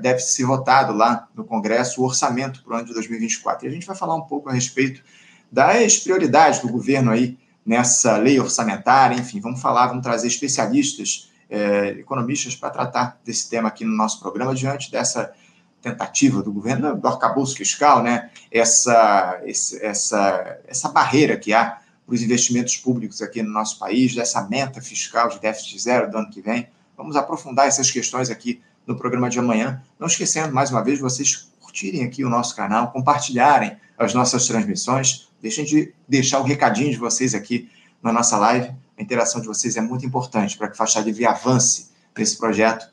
deve 0.00 0.20
ser 0.20 0.44
votado 0.44 0.92
lá 0.92 1.26
no 1.34 1.42
Congresso 1.44 2.00
o 2.00 2.04
orçamento 2.04 2.62
para 2.62 2.74
o 2.74 2.76
ano 2.76 2.86
de 2.86 2.94
2024. 2.94 3.66
E 3.66 3.68
a 3.68 3.72
gente 3.72 3.88
vai 3.88 3.96
falar 3.96 4.14
um 4.14 4.22
pouco 4.22 4.48
a 4.48 4.52
respeito 4.52 5.02
das 5.50 5.98
prioridades 5.98 6.60
do 6.60 6.68
governo 6.68 7.10
aí 7.10 7.36
nessa 7.64 8.16
lei 8.18 8.38
orçamentária, 8.38 9.16
enfim, 9.16 9.40
vamos 9.40 9.60
falar, 9.60 9.88
vamos 9.88 10.04
trazer 10.04 10.28
especialistas 10.28 11.28
é, 11.48 11.90
economistas 11.90 12.54
para 12.54 12.70
tratar 12.70 13.20
desse 13.24 13.48
tema 13.48 13.68
aqui 13.68 13.84
no 13.84 13.96
nosso 13.96 14.20
programa, 14.20 14.54
diante 14.54 14.90
dessa 14.90 15.32
tentativa 15.80 16.42
do 16.42 16.52
governo 16.52 16.96
do 16.96 17.06
arcabouço 17.06 17.56
fiscal, 17.56 18.02
né? 18.02 18.30
essa, 18.50 19.40
essa, 19.44 20.58
essa 20.66 20.88
barreira 20.88 21.36
que 21.36 21.52
há 21.52 21.78
para 22.04 22.14
os 22.14 22.22
investimentos 22.22 22.76
públicos 22.76 23.20
aqui 23.20 23.42
no 23.42 23.50
nosso 23.50 23.78
país, 23.78 24.14
dessa 24.14 24.42
meta 24.48 24.80
fiscal 24.80 25.28
de 25.28 25.40
déficit 25.40 25.80
zero 25.80 26.10
do 26.10 26.18
ano 26.18 26.30
que 26.30 26.40
vem. 26.40 26.68
Vamos 26.96 27.16
aprofundar 27.16 27.66
essas 27.66 27.90
questões 27.90 28.30
aqui 28.30 28.62
no 28.86 28.96
programa 28.96 29.28
de 29.28 29.38
amanhã. 29.38 29.82
Não 29.98 30.06
esquecendo, 30.06 30.54
mais 30.54 30.70
uma 30.70 30.82
vez, 30.82 31.00
vocês 31.00 31.50
curtirem 31.60 32.04
aqui 32.04 32.24
o 32.24 32.30
nosso 32.30 32.54
canal, 32.54 32.90
compartilharem 32.92 33.76
as 33.98 34.14
nossas 34.14 34.46
transmissões, 34.46 35.28
deixem 35.42 35.64
de 35.64 35.92
deixar 36.08 36.40
o 36.40 36.44
recadinho 36.44 36.90
de 36.90 36.96
vocês 36.96 37.34
aqui 37.34 37.68
na 38.02 38.12
nossa 38.12 38.36
live 38.38 38.72
a 38.98 39.02
interação 39.02 39.40
de 39.40 39.46
vocês 39.46 39.76
é 39.76 39.80
muito 39.80 40.06
importante 40.06 40.56
para 40.56 40.68
que 40.68 40.76
Faixa 40.76 41.00
Livre 41.00 41.26
avance 41.26 41.90
nesse 42.16 42.36
projeto 42.38 42.86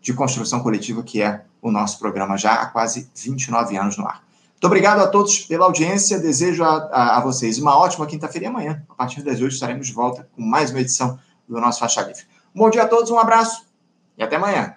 de 0.00 0.12
construção 0.12 0.60
coletiva 0.60 1.02
que 1.02 1.22
é 1.22 1.44
o 1.60 1.70
nosso 1.70 1.98
programa 1.98 2.36
já 2.36 2.54
há 2.54 2.66
quase 2.66 3.08
29 3.14 3.76
anos 3.76 3.96
no 3.96 4.06
ar. 4.06 4.24
Muito 4.52 4.66
obrigado 4.66 5.00
a 5.00 5.08
todos 5.08 5.40
pela 5.40 5.64
audiência. 5.64 6.18
Desejo 6.18 6.62
a, 6.64 6.88
a, 6.92 7.18
a 7.18 7.20
vocês 7.20 7.58
uma 7.58 7.76
ótima 7.76 8.06
quinta-feira 8.06 8.46
e 8.46 8.48
amanhã, 8.48 8.82
a 8.88 8.94
partir 8.94 9.22
das 9.22 9.40
8, 9.40 9.52
estaremos 9.52 9.86
de 9.88 9.92
volta 9.92 10.28
com 10.34 10.42
mais 10.42 10.70
uma 10.70 10.80
edição 10.80 11.18
do 11.48 11.60
nosso 11.60 11.80
Faixa 11.80 12.00
Livre. 12.02 12.22
Um 12.54 12.60
bom 12.60 12.70
dia 12.70 12.82
a 12.82 12.88
todos, 12.88 13.10
um 13.10 13.18
abraço 13.18 13.66
e 14.16 14.22
até 14.22 14.36
amanhã. 14.36 14.76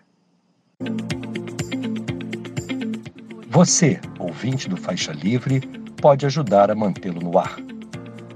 Você, 3.49 3.99
ouvinte 4.19 4.67
do 4.67 4.75
Faixa 4.75 5.11
Livre, 5.11 5.61
pode 6.01 6.25
ajudar 6.25 6.69
a 6.69 6.75
mantê-lo 6.75 7.21
no 7.21 7.37
ar. 7.37 7.55